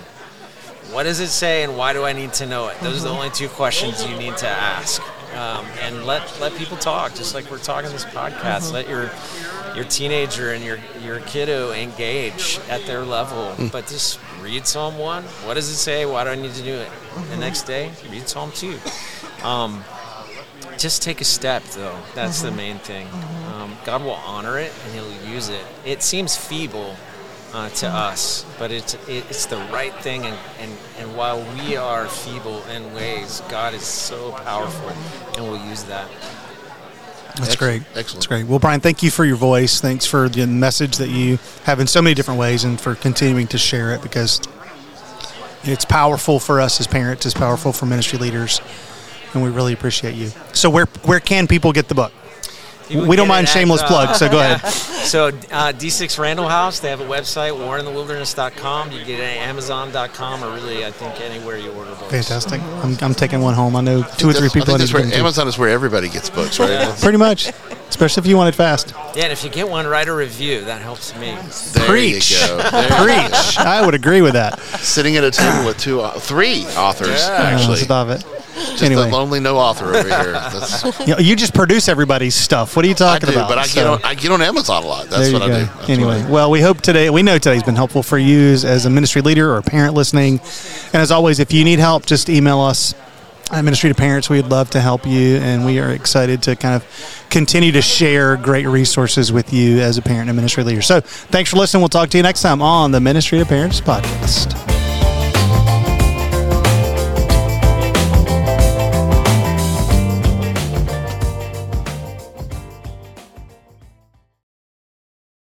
What 0.92 1.03
does 1.03 1.18
it 1.20 1.29
say, 1.29 1.64
and 1.64 1.77
why 1.77 1.92
do 1.92 2.05
I 2.05 2.12
need 2.12 2.33
to 2.35 2.46
know 2.46 2.68
it? 2.68 2.79
Those 2.81 3.01
are 3.01 3.09
the 3.09 3.14
only 3.14 3.31
two 3.31 3.49
questions 3.49 4.07
you 4.07 4.16
need 4.16 4.37
to 4.38 4.49
ask. 4.49 5.03
Um, 5.35 5.67
and 5.83 6.07
let 6.07 6.41
let 6.41 6.55
people 6.55 6.77
talk, 6.77 7.15
just 7.15 7.35
like 7.35 7.51
we're 7.51 7.59
talking 7.59 7.91
this 7.91 8.05
podcast. 8.05 8.73
Let 8.73 8.89
your 8.89 9.11
your 9.75 9.85
teenager 9.85 10.53
and 10.53 10.65
your 10.65 10.79
your 11.03 11.21
kiddo 11.21 11.73
engage 11.73 12.59
at 12.69 12.85
their 12.87 13.05
level. 13.05 13.53
Mm. 13.57 13.73
But 13.73 13.87
just 13.87 14.19
read 14.41 14.67
Psalm 14.67 14.99
one. 14.99 15.25
What 15.45 15.55
does 15.55 15.69
it 15.69 15.77
say? 15.77 16.07
Why 16.07 16.25
do 16.25 16.31
I 16.31 16.37
need 16.37 16.55
to 16.55 16.62
do 16.62 16.75
it? 16.75 16.89
Mm-hmm. 16.89 17.31
The 17.31 17.37
next 17.37 17.62
day, 17.62 17.91
read 18.11 18.29
Psalm 18.29 18.53
two. 18.53 18.79
Um, 19.43 19.85
just 20.79 21.03
take 21.03 21.21
a 21.21 21.25
step, 21.25 21.62
though. 21.65 21.99
That's 22.15 22.39
mm-hmm. 22.39 22.51
the 22.51 22.57
main 22.57 22.79
thing. 22.79 23.07
Mm-hmm. 23.07 23.53
Um, 23.55 23.77
God 23.85 24.03
will 24.03 24.12
honor 24.12 24.59
it 24.59 24.73
and 24.85 24.95
He'll 24.95 25.33
use 25.33 25.49
it. 25.49 25.65
It 25.85 26.03
seems 26.03 26.37
feeble 26.37 26.97
uh, 27.57 27.71
to 27.71 27.88
us, 27.88 28.45
but 28.59 28.71
it's 28.71 28.95
it, 29.09 29.25
it's 29.31 29.47
the 29.47 29.57
right 29.73 29.95
thing. 29.95 30.27
And, 30.27 30.38
and 30.61 30.73
and 30.99 31.16
while 31.16 31.42
we 31.55 31.77
are 31.77 32.07
feeble 32.07 32.62
in 32.64 32.92
ways, 32.95 33.40
God 33.49 33.73
is 33.73 33.83
so 33.83 34.33
powerful, 34.33 34.90
and 35.37 35.51
we'll 35.51 35.66
use 35.66 35.85
that. 35.85 36.07
That's 37.37 37.53
Excellent. 37.53 37.59
great. 37.59 37.83
Excellent. 37.83 38.14
That's 38.14 38.27
great. 38.27 38.47
Well, 38.47 38.59
Brian, 38.59 38.81
thank 38.81 39.03
you 39.03 39.11
for 39.11 39.25
your 39.25 39.37
voice. 39.37 39.81
Thanks 39.81 40.05
for 40.05 40.29
the 40.29 40.47
message 40.47 40.99
that 40.99 41.09
you 41.09 41.38
have 41.64 41.81
in 41.81 41.87
so 41.87 42.03
many 42.03 42.14
different 42.14 42.40
ways 42.40 42.64
and 42.64 42.79
for 42.79 42.95
continuing 42.95 43.47
to 43.49 43.59
share 43.59 43.92
it 43.92 44.03
because 44.03 44.40
it's 45.64 45.85
powerful 45.87 46.38
for 46.38 46.61
us 46.61 46.79
as 46.79 46.87
parents, 46.87 47.25
it's 47.25 47.35
powerful 47.35 47.73
for 47.73 47.87
ministry 47.87 48.19
leaders, 48.19 48.61
and 49.33 49.42
we 49.42 49.49
really 49.49 49.73
appreciate 49.73 50.14
you. 50.14 50.31
So, 50.53 50.69
where, 50.69 50.87
where 51.05 51.21
can 51.21 51.47
people 51.47 51.73
get 51.73 51.88
the 51.88 51.95
book? 51.95 52.12
We 52.90 53.16
don't 53.16 53.29
mind 53.29 53.49
shameless 53.49 53.83
at, 53.83 53.87
uh, 53.87 53.88
plug, 53.88 54.16
so 54.16 54.29
go 54.29 54.38
ahead. 54.38 54.61
So 55.07 55.29
uh, 55.29 55.72
D6 55.72 56.18
Randall 56.18 56.49
House, 56.49 56.81
they 56.81 56.90
have 56.90 57.01
a 57.01 57.05
website, 57.05 57.53
warinthewilderness.com. 57.53 58.90
You 58.90 59.05
get 59.05 59.20
it 59.20 59.22
at 59.22 59.49
amazon.com 59.49 60.42
or 60.42 60.53
really, 60.53 60.85
I 60.85 60.90
think, 60.90 61.20
anywhere 61.20 61.57
you 61.57 61.70
order 61.70 61.92
books. 61.92 62.11
Fantastic. 62.11 62.61
I'm, 62.61 62.96
I'm 63.01 63.14
taking 63.14 63.40
one 63.40 63.55
home. 63.55 63.77
I 63.77 63.83
know 63.83 64.03
two 64.03 64.29
or 64.29 64.33
three 64.33 64.49
people. 64.49 64.75
I 64.75 64.79
think 64.79 64.92
where, 64.92 65.05
Amazon 65.05 65.46
is 65.46 65.59
where 65.59 65.68
everybody 65.68 66.09
gets 66.09 66.29
books, 66.29 66.59
right? 66.59 66.70
Yeah. 66.70 66.96
Pretty 67.01 67.18
much. 67.18 67.53
Especially 67.88 68.22
if 68.22 68.27
you 68.27 68.37
want 68.37 68.49
it 68.49 68.57
fast. 68.57 68.94
Yeah, 69.14 69.25
and 69.25 69.33
if 69.33 69.44
you 69.44 69.51
get 69.51 69.68
one, 69.68 69.87
write 69.87 70.09
a 70.09 70.14
review. 70.14 70.64
That 70.64 70.83
helps 70.83 71.14
me. 71.14 71.37
There 71.72 71.87
Preach. 71.87 72.37
Preach. 72.49 73.59
I 73.59 73.83
would 73.85 73.94
agree 73.94 74.22
with 74.22 74.33
that. 74.33 74.59
Sitting 74.81 75.16
at 75.16 75.22
a 75.22 75.31
table 75.31 75.66
with 75.66 75.79
two, 75.79 76.01
uh, 76.01 76.18
three 76.18 76.64
authors, 76.77 77.29
yeah. 77.29 77.37
actually. 77.38 77.77
Stop 77.77 78.09
it. 78.09 78.36
Just 78.57 78.83
anyway. 78.83 79.11
lonely 79.11 79.38
no 79.38 79.59
author 79.59 79.95
over 79.95 80.09
here. 80.09 80.51
you, 81.07 81.12
know, 81.14 81.19
you, 81.19 81.37
just 81.37 81.55
produce 81.55 81.88
everybody's 81.88 82.35
stuff. 82.35 82.75
What 82.75 82.85
are 82.85 82.88
you 82.88 82.95
talking 82.95 83.29
I 83.29 83.33
do, 83.33 83.38
about? 83.38 83.49
But 83.49 83.59
I, 83.59 83.66
so. 83.66 83.75
get 83.75 83.87
on, 83.87 84.01
I 84.05 84.14
get 84.14 84.31
on 84.31 84.40
Amazon 84.42 84.83
a 84.83 84.87
lot. 84.87 85.09
That's 85.09 85.33
what. 85.33 85.42
I 85.42 85.47
do. 85.47 85.53
That's 85.53 85.90
anyway, 85.90 86.23
I 86.23 86.31
well, 86.31 86.51
we 86.51 86.61
hope 86.61 86.81
today, 86.81 87.11
we 87.11 87.23
know 87.23 87.38
today's 87.38 87.62
been 87.62 87.77
helpful 87.77 88.03
for 88.03 88.19
you 88.19 88.53
as 88.53 88.87
a 88.87 88.90
ministry 88.90 89.21
leader 89.21 89.51
or 89.53 89.59
a 89.59 89.62
parent 89.62 89.95
listening. 89.95 90.40
And 90.87 90.97
as 90.97 91.11
always, 91.11 91.38
if 91.38 91.53
you 91.53 91.64
need 91.64 91.79
help, 91.79 92.07
just 92.07 92.29
email 92.31 92.61
us 92.61 92.95
at 93.51 93.62
Ministry 93.62 93.90
to 93.90 93.95
Parents. 93.95 94.29
We'd 94.29 94.47
love 94.47 94.71
to 94.71 94.81
help 94.81 95.07
you, 95.07 95.37
and 95.37 95.64
we 95.64 95.79
are 95.79 95.90
excited 95.90 96.42
to 96.45 96.57
kind 96.57 96.75
of 96.75 97.27
continue 97.31 97.73
to 97.73 97.83
share 97.83 98.37
great 98.37 98.66
resources 98.66 99.33
with 99.33 99.53
you 99.53 99.81
as 99.81 99.99
a 99.99 100.03
parent 100.03 100.29
and 100.29 100.37
ministry 100.37 100.64
leader. 100.64 100.83
So 100.83 101.01
thanks 101.01 101.51
for 101.51 101.57
listening. 101.57 101.83
We'll 101.83 101.88
talk 101.88 102.09
to 102.11 102.16
you 102.16 102.23
next 102.23 102.42
time 102.42 102.62
on 102.62 102.90
the 102.90 103.01
Ministry 103.01 103.38
to 103.38 103.47
Parents 103.47 103.81
podcast. 103.81 104.76